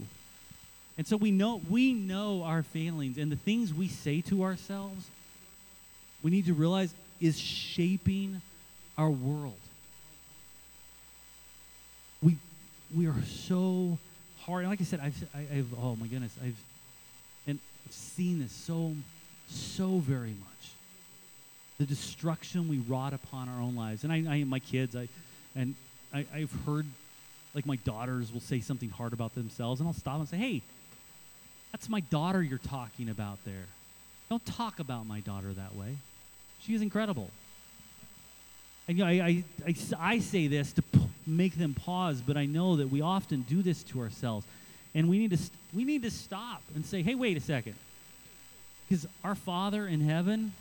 And 0.97 1.07
so 1.07 1.17
we 1.17 1.31
know 1.31 1.61
we 1.71 1.93
know 1.93 2.43
our 2.43 2.65
failings 2.65 3.19
and 3.19 3.31
the 3.31 3.37
things 3.37 3.73
we 3.73 3.87
say 3.87 4.21
to 4.23 4.43
ourselves, 4.43 5.09
we 6.25 6.33
need 6.33 6.47
to 6.47 6.55
realize 6.55 6.93
is 7.21 7.39
shaping 7.39 8.43
our 8.97 9.09
world. 9.09 9.55
We 12.21 12.37
we 12.97 13.07
are 13.07 13.23
so 13.25 13.97
hard. 14.41 14.67
Like 14.67 14.81
I 14.81 14.85
said, 14.85 14.99
I've, 15.01 15.25
I, 15.35 15.55
have 15.55 15.67
oh 15.81 15.95
my 15.95 16.09
goodness, 16.09 16.35
I've 16.43 16.57
and 17.47 17.61
seen 17.91 18.41
this 18.41 18.53
so 18.53 18.95
so 19.49 19.99
very 19.99 20.31
much. 20.31 20.73
The 21.79 21.87
destruction 21.87 22.69
we 22.69 22.79
wrought 22.79 23.13
upon 23.13 23.49
our 23.49 23.63
own 23.63 23.77
lives, 23.77 24.03
and 24.03 24.13
I, 24.13 24.25
I 24.29 24.45
my 24.45 24.59
kids, 24.59 24.97
I 24.97 25.09
and 25.59 25.75
I, 26.15 26.25
I've 26.35 26.53
heard 26.65 26.87
like 27.55 27.67
my 27.67 27.77
daughters 27.77 28.33
will 28.33 28.41
say 28.41 28.61
something 28.61 28.91
hard 28.91 29.13
about 29.13 29.35
themselves, 29.35 29.81
and 29.81 29.89
I'll 29.89 29.95
stop 29.95 30.19
and 30.19 30.29
say, 30.29 30.37
hey 30.37 30.63
that's 31.73 31.89
my 31.89 32.01
daughter 32.01 32.43
you're 32.43 32.59
talking 32.59 33.09
about 33.09 33.39
there. 33.45 33.67
Don't 34.31 34.45
talk 34.45 34.79
about 34.79 35.07
my 35.07 35.21
daughter 35.21 35.53
that 35.53 35.75
way. 35.75 35.97
She 36.61 36.75
is 36.75 36.83
incredible. 36.83 37.31
And 38.87 38.99
you 38.99 39.05
know, 39.05 39.11
I, 39.11 39.13
I, 39.13 39.45
I, 39.67 39.75
I 39.99 40.19
say 40.19 40.47
this 40.47 40.73
to 40.73 40.83
p- 40.83 41.09
make 41.27 41.59
them 41.59 41.75
pause, 41.75 42.23
but 42.27 42.37
I 42.37 42.47
know 42.47 42.77
that 42.77 42.89
we 42.89 43.03
often 43.03 43.43
do 43.43 43.63
this 43.63 43.83
to 43.85 44.01
ourselves. 44.01 44.47
And 44.95 45.09
we 45.09 45.19
need 45.19 45.31
to, 45.31 45.37
st- 45.37 45.53
we 45.75 45.85
need 45.85 46.03
to 46.03 46.11
stop 46.11 46.63
and 46.75 46.85
say, 46.85 47.03
hey, 47.03 47.15
wait 47.15 47.37
a 47.37 47.41
second. 47.41 47.75
Because 48.89 49.07
our 49.23 49.35
Father 49.35 49.87
in 49.87 50.01
heaven, 50.01 50.55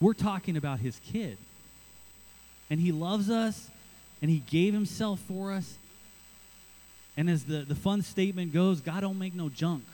we're 0.00 0.12
talking 0.12 0.58
about 0.58 0.80
his 0.80 1.00
kid. 1.10 1.38
And 2.70 2.80
he 2.80 2.92
loves 2.92 3.30
us, 3.30 3.68
and 4.20 4.30
he 4.30 4.38
gave 4.38 4.74
himself 4.74 5.20
for 5.20 5.52
us, 5.52 5.76
and 7.16 7.30
as 7.30 7.44
the, 7.44 7.58
the 7.58 7.74
fun 7.74 8.02
statement 8.02 8.52
goes, 8.52 8.80
God 8.80 9.00
don't 9.00 9.18
make 9.18 9.34
no 9.34 9.48
junk. 9.48 9.84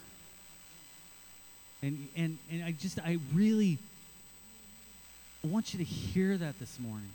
And, 1.82 2.08
and, 2.16 2.38
and 2.50 2.64
I 2.64 2.72
just, 2.72 2.98
I 2.98 3.18
really 3.32 3.78
want 5.44 5.72
you 5.72 5.78
to 5.78 5.84
hear 5.84 6.36
that 6.36 6.58
this 6.58 6.78
morning. 6.80 7.10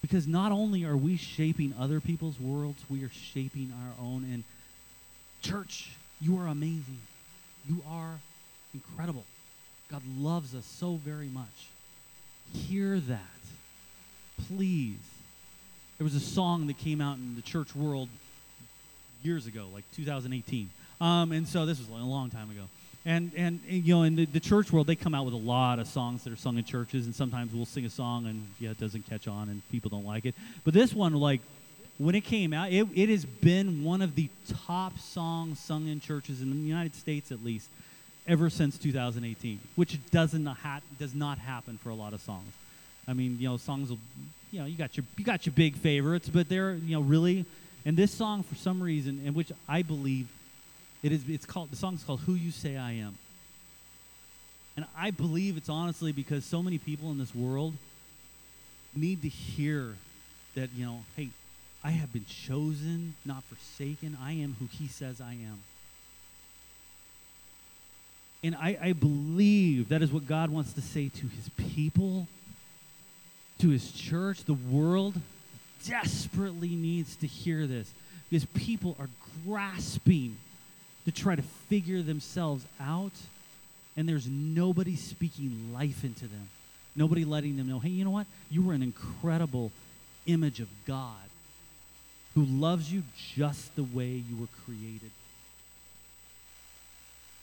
Because 0.00 0.26
not 0.26 0.50
only 0.50 0.84
are 0.84 0.96
we 0.96 1.16
shaping 1.16 1.74
other 1.78 2.00
people's 2.00 2.38
worlds, 2.40 2.82
we 2.90 3.04
are 3.04 3.10
shaping 3.10 3.72
our 3.72 4.04
own. 4.04 4.24
And 4.32 4.42
church, 5.42 5.90
you 6.20 6.38
are 6.38 6.48
amazing. 6.48 6.98
You 7.68 7.82
are 7.88 8.18
incredible. 8.74 9.24
God 9.90 10.02
loves 10.18 10.56
us 10.56 10.64
so 10.64 10.94
very 11.04 11.28
much. 11.28 11.68
Hear 12.52 12.98
that. 12.98 13.20
Please. 14.48 14.98
There 15.98 16.04
was 16.04 16.14
a 16.14 16.20
song 16.20 16.66
that 16.66 16.78
came 16.78 17.00
out 17.00 17.16
in 17.16 17.36
the 17.36 17.42
church 17.42 17.74
world 17.76 18.08
years 19.22 19.46
ago, 19.46 19.66
like 19.72 19.84
2018. 19.94 20.70
Um, 21.00 21.32
and 21.32 21.46
so 21.46 21.66
this 21.66 21.78
was 21.78 21.88
a 21.88 21.92
long 21.92 22.30
time 22.30 22.50
ago. 22.50 22.62
And, 23.04 23.32
and, 23.36 23.60
and 23.68 23.84
you 23.84 23.94
know, 23.94 24.02
in 24.04 24.14
the, 24.14 24.26
the, 24.26 24.40
church 24.40 24.72
world, 24.72 24.86
they 24.86 24.94
come 24.94 25.14
out 25.14 25.24
with 25.24 25.34
a 25.34 25.38
lot 25.38 25.80
of 25.80 25.88
songs 25.88 26.22
that 26.22 26.32
are 26.32 26.36
sung 26.36 26.56
in 26.56 26.64
churches, 26.64 27.06
and 27.06 27.14
sometimes 27.14 27.52
we'll 27.52 27.66
sing 27.66 27.84
a 27.84 27.90
song 27.90 28.26
and, 28.26 28.46
yeah, 28.60 28.70
it 28.70 28.78
doesn't 28.78 29.08
catch 29.08 29.26
on 29.26 29.48
and 29.48 29.68
people 29.70 29.90
don't 29.90 30.06
like 30.06 30.24
it. 30.24 30.36
But 30.64 30.72
this 30.72 30.94
one, 30.94 31.12
like, 31.14 31.40
when 31.98 32.14
it 32.14 32.22
came 32.22 32.52
out, 32.52 32.72
it, 32.72 32.86
it 32.94 33.08
has 33.08 33.24
been 33.24 33.82
one 33.82 34.02
of 34.02 34.14
the 34.14 34.28
top 34.66 34.98
songs 34.98 35.58
sung 35.58 35.88
in 35.88 36.00
churches 36.00 36.42
in 36.42 36.50
the 36.50 36.56
United 36.56 36.94
States, 36.94 37.32
at 37.32 37.44
least, 37.44 37.68
ever 38.26 38.48
since 38.48 38.78
2018, 38.78 39.58
which 39.74 39.98
doesn't 40.10 40.46
ha- 40.46 40.80
does 40.98 41.14
not 41.14 41.38
happen 41.38 41.78
for 41.78 41.90
a 41.90 41.94
lot 41.94 42.12
of 42.12 42.20
songs. 42.20 42.52
I 43.08 43.12
mean, 43.14 43.36
you 43.40 43.48
know, 43.48 43.56
songs 43.56 43.90
will, 43.90 43.98
you 44.50 44.60
know, 44.60 44.66
you 44.66 44.76
got 44.76 44.96
your 44.96 45.04
you 45.16 45.24
got 45.24 45.44
your 45.46 45.52
big 45.54 45.76
favorites, 45.76 46.28
but 46.28 46.48
they're, 46.48 46.74
you 46.74 46.94
know, 46.96 47.02
really 47.02 47.44
and 47.84 47.96
this 47.96 48.12
song, 48.12 48.42
for 48.42 48.54
some 48.54 48.82
reason, 48.82 49.22
in 49.24 49.34
which 49.34 49.50
I 49.68 49.82
believe 49.82 50.28
it 51.02 51.10
is, 51.10 51.24
it's 51.28 51.46
called, 51.46 51.70
the 51.70 51.76
song's 51.76 52.04
called 52.04 52.20
Who 52.20 52.34
You 52.34 52.52
Say 52.52 52.76
I 52.76 52.92
Am. 52.92 53.16
And 54.76 54.86
I 54.96 55.10
believe 55.10 55.56
it's 55.56 55.68
honestly 55.68 56.12
because 56.12 56.44
so 56.44 56.62
many 56.62 56.78
people 56.78 57.10
in 57.10 57.18
this 57.18 57.34
world 57.34 57.74
need 58.94 59.22
to 59.22 59.28
hear 59.28 59.96
that, 60.54 60.70
you 60.76 60.86
know, 60.86 61.00
hey, 61.16 61.30
I 61.82 61.90
have 61.90 62.12
been 62.12 62.24
chosen, 62.26 63.14
not 63.24 63.42
forsaken. 63.44 64.16
I 64.22 64.32
am 64.32 64.56
who 64.60 64.66
he 64.70 64.86
says 64.86 65.20
I 65.20 65.32
am. 65.32 65.58
And 68.44 68.54
I, 68.54 68.78
I 68.80 68.92
believe 68.92 69.88
that 69.88 70.02
is 70.02 70.12
what 70.12 70.26
God 70.26 70.50
wants 70.50 70.72
to 70.74 70.80
say 70.80 71.08
to 71.08 71.26
his 71.26 71.48
people, 71.56 72.28
to 73.62 73.68
his 73.68 73.92
church, 73.92 74.44
the 74.44 74.54
world 74.54 75.14
desperately 75.86 76.70
needs 76.70 77.14
to 77.16 77.28
hear 77.28 77.66
this 77.68 77.88
because 78.28 78.44
people 78.46 78.96
are 78.98 79.08
grasping 79.46 80.36
to 81.04 81.12
try 81.12 81.36
to 81.36 81.42
figure 81.42 82.02
themselves 82.02 82.64
out, 82.80 83.12
and 83.96 84.08
there's 84.08 84.26
nobody 84.26 84.96
speaking 84.96 85.72
life 85.72 86.02
into 86.02 86.22
them. 86.22 86.48
Nobody 86.96 87.24
letting 87.24 87.56
them 87.56 87.68
know, 87.68 87.78
hey, 87.78 87.90
you 87.90 88.04
know 88.04 88.10
what? 88.10 88.26
You 88.50 88.62
were 88.62 88.74
an 88.74 88.82
incredible 88.82 89.70
image 90.26 90.58
of 90.58 90.68
God 90.84 91.14
who 92.34 92.44
loves 92.44 92.92
you 92.92 93.04
just 93.34 93.76
the 93.76 93.84
way 93.84 94.08
you 94.08 94.36
were 94.40 94.48
created. 94.64 95.10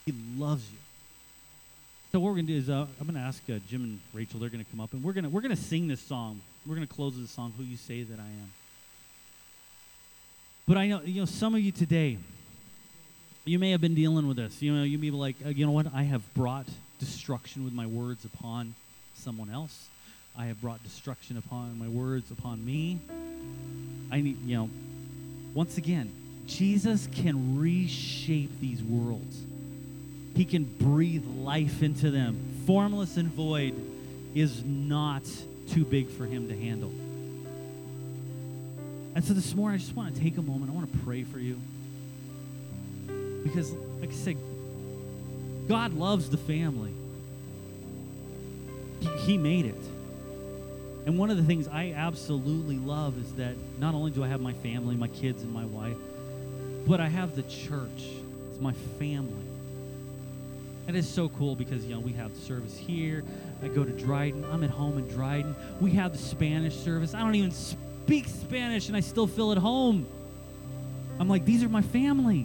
He 0.04 0.14
loves 0.36 0.64
you. 0.70 0.78
So 2.12 2.18
what 2.18 2.30
we're 2.30 2.36
to 2.38 2.42
do 2.42 2.56
is 2.56 2.68
uh, 2.68 2.86
I'm 3.00 3.06
to 3.14 3.20
ask 3.20 3.40
uh, 3.48 3.60
Jim 3.68 3.84
and 3.84 4.00
Rachel. 4.12 4.40
They're 4.40 4.48
to 4.48 4.64
come 4.64 4.80
up, 4.80 4.92
and 4.92 5.02
we're 5.02 5.12
to 5.12 5.28
we're 5.28 5.42
to 5.42 5.54
sing 5.54 5.86
this 5.86 6.00
song. 6.00 6.40
We're 6.66 6.74
to 6.76 6.86
close 6.86 7.14
with 7.14 7.22
the 7.22 7.32
song, 7.32 7.52
"Who 7.56 7.62
You 7.62 7.76
Say 7.76 8.02
That 8.02 8.18
I 8.18 8.24
Am." 8.24 8.52
But 10.66 10.76
I 10.76 10.88
know 10.88 11.02
you 11.02 11.20
know 11.20 11.26
some 11.26 11.54
of 11.54 11.60
you 11.60 11.70
today. 11.70 12.18
You 13.44 13.60
may 13.60 13.70
have 13.70 13.80
been 13.80 13.94
dealing 13.94 14.26
with 14.26 14.36
this. 14.36 14.60
You 14.60 14.74
know, 14.74 14.82
you 14.82 14.98
may 14.98 15.10
be 15.10 15.16
like, 15.16 15.36
uh, 15.44 15.50
you 15.50 15.64
know 15.64 15.72
what? 15.72 15.86
I 15.94 16.02
have 16.02 16.22
brought 16.34 16.66
destruction 16.98 17.64
with 17.64 17.72
my 17.72 17.86
words 17.86 18.24
upon 18.24 18.74
someone 19.14 19.48
else. 19.48 19.88
I 20.36 20.46
have 20.46 20.60
brought 20.60 20.82
destruction 20.82 21.38
upon 21.38 21.78
my 21.78 21.88
words 21.88 22.30
upon 22.30 22.64
me. 22.64 22.98
I 24.10 24.20
need, 24.20 24.44
you 24.44 24.56
know, 24.56 24.70
once 25.54 25.78
again, 25.78 26.12
Jesus 26.46 27.08
can 27.12 27.58
reshape 27.58 28.60
these 28.60 28.82
worlds. 28.82 29.40
He 30.34 30.44
can 30.44 30.64
breathe 30.64 31.24
life 31.24 31.82
into 31.82 32.10
them. 32.10 32.38
Formless 32.66 33.16
and 33.16 33.28
void 33.28 33.74
is 34.34 34.64
not 34.64 35.22
too 35.68 35.84
big 35.84 36.08
for 36.08 36.24
him 36.24 36.48
to 36.48 36.56
handle. 36.56 36.92
And 39.14 39.24
so 39.24 39.34
this 39.34 39.54
morning, 39.54 39.74
I 39.74 39.78
just 39.82 39.96
want 39.96 40.14
to 40.14 40.20
take 40.20 40.38
a 40.38 40.42
moment. 40.42 40.70
I 40.70 40.74
want 40.74 40.92
to 40.92 40.98
pray 41.00 41.24
for 41.24 41.38
you. 41.38 41.58
Because, 43.42 43.72
like 44.00 44.10
I 44.10 44.14
said, 44.14 44.36
God 45.68 45.94
loves 45.94 46.30
the 46.30 46.36
family, 46.36 46.92
He, 49.00 49.08
he 49.18 49.38
made 49.38 49.66
it. 49.66 49.84
And 51.06 51.18
one 51.18 51.30
of 51.30 51.38
the 51.38 51.42
things 51.42 51.66
I 51.66 51.92
absolutely 51.92 52.76
love 52.76 53.18
is 53.18 53.32
that 53.34 53.54
not 53.78 53.94
only 53.94 54.10
do 54.10 54.22
I 54.22 54.28
have 54.28 54.40
my 54.40 54.52
family, 54.52 54.94
my 54.94 55.08
kids, 55.08 55.42
and 55.42 55.52
my 55.52 55.64
wife, 55.64 55.96
but 56.86 57.00
I 57.00 57.08
have 57.08 57.34
the 57.34 57.42
church. 57.42 58.04
It's 58.50 58.60
my 58.60 58.72
family. 58.98 59.49
It 60.90 60.96
is 60.96 61.08
so 61.08 61.28
cool 61.28 61.54
because, 61.54 61.84
you 61.84 61.94
know, 61.94 62.00
we 62.00 62.12
have 62.14 62.34
service 62.34 62.76
here. 62.76 63.22
I 63.62 63.68
go 63.68 63.84
to 63.84 63.92
Dryden. 63.92 64.44
I'm 64.46 64.64
at 64.64 64.70
home 64.70 64.98
in 64.98 65.06
Dryden. 65.06 65.54
We 65.80 65.92
have 65.92 66.10
the 66.10 66.18
Spanish 66.18 66.74
service. 66.74 67.14
I 67.14 67.20
don't 67.20 67.36
even 67.36 67.52
speak 67.52 68.26
Spanish 68.26 68.88
and 68.88 68.96
I 68.96 69.00
still 69.00 69.28
feel 69.28 69.52
at 69.52 69.58
home. 69.58 70.04
I'm 71.20 71.28
like, 71.28 71.44
these 71.44 71.62
are 71.62 71.68
my 71.68 71.80
family. 71.80 72.44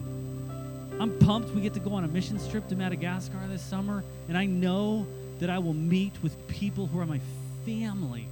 I'm 1.00 1.18
pumped 1.18 1.52
we 1.56 1.60
get 1.60 1.74
to 1.74 1.80
go 1.80 1.94
on 1.94 2.04
a 2.04 2.06
mission 2.06 2.38
trip 2.48 2.68
to 2.68 2.76
Madagascar 2.76 3.36
this 3.48 3.62
summer, 3.62 4.04
and 4.28 4.38
I 4.38 4.46
know 4.46 5.08
that 5.40 5.50
I 5.50 5.58
will 5.58 5.74
meet 5.74 6.12
with 6.22 6.46
people 6.46 6.86
who 6.86 7.00
are 7.00 7.06
my 7.06 7.20
family. 7.64 8.28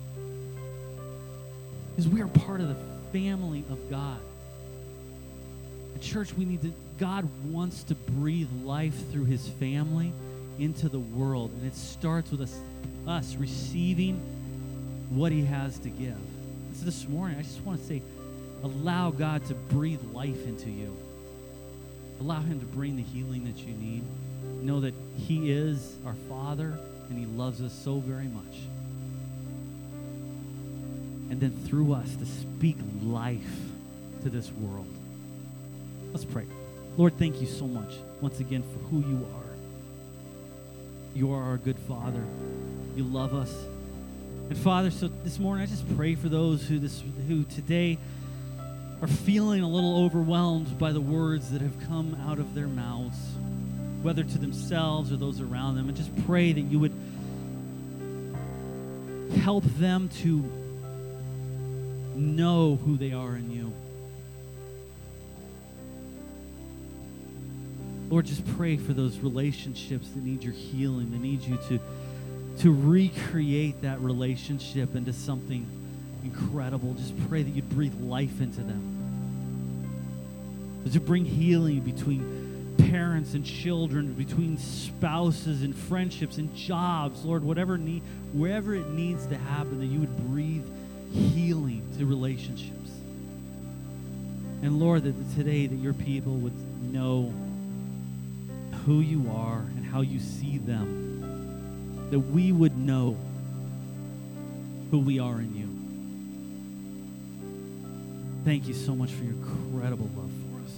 Because 1.91 2.09
we 2.09 2.23
are 2.23 2.29
part 2.29 2.61
of 2.61 2.69
the 2.69 2.77
family 3.13 3.65
of 3.69 3.91
God. 3.91 4.21
At 5.97 6.03
church, 6.03 6.33
we 6.35 6.45
need 6.45 6.63
to 6.63 6.73
God 6.99 7.29
wants 7.45 7.85
to 7.85 7.95
breathe 7.95 8.49
life 8.63 8.95
through 9.11 9.25
his 9.25 9.49
family 9.49 10.13
into 10.59 10.89
the 10.89 10.99
world. 10.99 11.51
And 11.53 11.67
it 11.67 11.75
starts 11.75 12.31
with 12.31 12.41
us, 12.41 12.59
us 13.07 13.35
receiving 13.37 14.17
what 15.11 15.33
he 15.33 15.45
has 15.45 15.79
to 15.81 15.89
give. 15.89 16.17
So 16.75 16.85
this 16.85 17.09
morning, 17.09 17.39
I 17.39 17.43
just 17.43 17.61
want 17.63 17.81
to 17.81 17.87
say, 17.87 18.03
allow 18.63 19.11
God 19.11 19.45
to 19.47 19.55
breathe 19.55 20.03
life 20.13 20.47
into 20.47 20.71
you. 20.71 20.97
Allow 22.21 22.41
him 22.41 22.61
to 22.61 22.67
bring 22.67 22.97
the 22.97 23.03
healing 23.03 23.45
that 23.45 23.59
you 23.59 23.75
need. 23.75 24.05
Know 24.63 24.81
that 24.81 24.95
he 25.17 25.51
is 25.51 25.97
our 26.07 26.15
Father 26.29 26.79
and 27.09 27.19
he 27.19 27.27
loves 27.27 27.61
us 27.61 27.73
so 27.73 27.99
very 27.99 28.29
much. 28.29 28.61
And 31.31 31.41
then 31.41 31.51
through 31.67 31.93
us 31.93 32.15
to 32.17 32.27
speak 32.27 32.77
life 33.03 33.61
to 34.23 34.31
this 34.31 34.51
world. 34.53 34.87
Let's 36.13 36.25
pray. 36.25 36.47
Lord, 36.97 37.19
thank 37.19 37.41
you 37.41 37.47
so 37.47 37.67
much 37.67 37.93
once 38.21 38.39
again 38.39 38.63
for 38.63 38.79
who 38.87 39.01
you 39.01 39.27
are. 39.35 39.55
You 41.15 41.33
are 41.33 41.43
our 41.43 41.57
good 41.57 41.79
Father. 41.89 42.25
You 42.95 43.03
love 43.03 43.35
us. 43.35 43.53
And 44.49 44.57
Father, 44.57 44.91
so 44.93 45.09
this 45.25 45.41
morning 45.41 45.65
I 45.65 45.67
just 45.67 45.97
pray 45.97 46.15
for 46.15 46.29
those 46.29 46.67
who 46.67 46.79
this 46.79 47.03
who 47.27 47.43
today 47.45 47.99
are 49.03 49.09
feeling 49.09 49.63
a 49.63 49.69
little 49.69 50.05
overwhelmed 50.05 50.79
by 50.79 50.93
the 50.93 51.01
words 51.01 51.51
that 51.51 51.61
have 51.61 51.77
come 51.89 52.17
out 52.29 52.39
of 52.39 52.55
their 52.55 52.69
mouths, 52.69 53.19
whether 54.03 54.23
to 54.23 54.39
themselves 54.39 55.11
or 55.11 55.17
those 55.17 55.41
around 55.41 55.75
them, 55.75 55.89
and 55.89 55.97
just 55.97 56.15
pray 56.27 56.53
that 56.53 56.61
you 56.61 56.79
would 56.79 56.95
help 59.41 59.65
them 59.79 60.09
to 60.21 60.45
know 62.15 62.77
who 62.85 62.97
they 62.97 63.13
are 63.13 63.35
in 63.35 63.51
you. 63.51 63.73
Lord, 68.11 68.27
just 68.27 68.47
pray 68.57 68.77
for 68.77 68.93
those 68.93 69.19
relationships 69.19 70.09
that 70.11 70.23
need 70.23 70.45
your 70.45 70.53
healing, 70.53 71.11
that 71.13 71.21
need 71.21 71.43
you 71.43 71.59
to, 71.69 71.81
to 72.63 72.73
recreate 72.73 73.83
that 73.83 74.01
relationship 74.01 74.95
into 74.95 75.13
something 75.13 75.67
incredible. 76.23 76.95
Just 76.95 77.15
pray 77.29 77.43
that 77.43 77.51
you'd 77.51 77.69
breathe 77.71 77.95
life 78.01 78.41
into 78.41 78.61
them. 78.61 78.91
To 80.93 81.01
bring 81.01 81.25
healing 81.25 81.81
between 81.81 82.77
parents 82.91 83.35
and 83.35 83.45
children, 83.45 84.13
between 84.15 84.59
spouses 84.59 85.63
and 85.63 85.75
friendships 85.75 86.37
and 86.37 86.55
jobs, 86.55 87.25
Lord, 87.25 87.43
whatever 87.43 87.79
need, 87.79 88.03
wherever 88.33 88.75
it 88.75 88.89
needs 88.89 89.27
to 89.27 89.37
happen, 89.37 89.81
that 89.81 89.87
you 89.87 90.01
would 90.01 90.17
breathe 90.31 90.67
healing 91.13 91.83
to 91.99 92.05
relationships. 92.05 92.91
And 94.63 94.79
Lord, 94.79 95.05
that 95.05 95.15
today 95.35 95.67
that 95.67 95.77
your 95.77 95.95
people 95.95 96.35
would 96.37 96.53
know 96.93 97.33
who 98.85 99.01
you 99.01 99.31
are 99.31 99.59
and 99.59 99.85
how 99.85 100.03
you 100.03 100.19
see 100.19 100.59
them. 100.59 102.09
That 102.11 102.19
we 102.19 102.53
would 102.53 102.77
know 102.77 103.17
who 104.91 104.99
we 104.99 105.19
are 105.19 105.41
in 105.41 105.57
you. 105.57 105.69
Thank 108.45 108.69
you 108.69 108.75
so 108.75 108.95
much 108.95 109.11
for 109.11 109.25
your 109.25 109.33
incredible 109.33 110.11
love 110.15 110.31
for 110.31 110.61
us. 110.65 110.73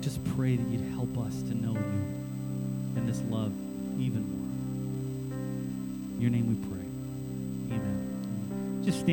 Just 0.00 0.24
pray 0.36 0.56
that 0.56 0.68
you'd 0.70 0.92
help 0.92 1.18
us 1.18 1.42
to 1.42 1.54
know 1.54 1.72
you 1.72 2.04
and 2.96 3.08
this 3.08 3.20
love 3.28 3.52
even 3.98 4.22
more. 4.30 4.52
In 6.14 6.20
your 6.20 6.30
name 6.30 6.46
we 6.48 6.54
pray. 6.68 6.86
Amen. 7.76 8.82
Just 8.84 9.00
stand. 9.00 9.12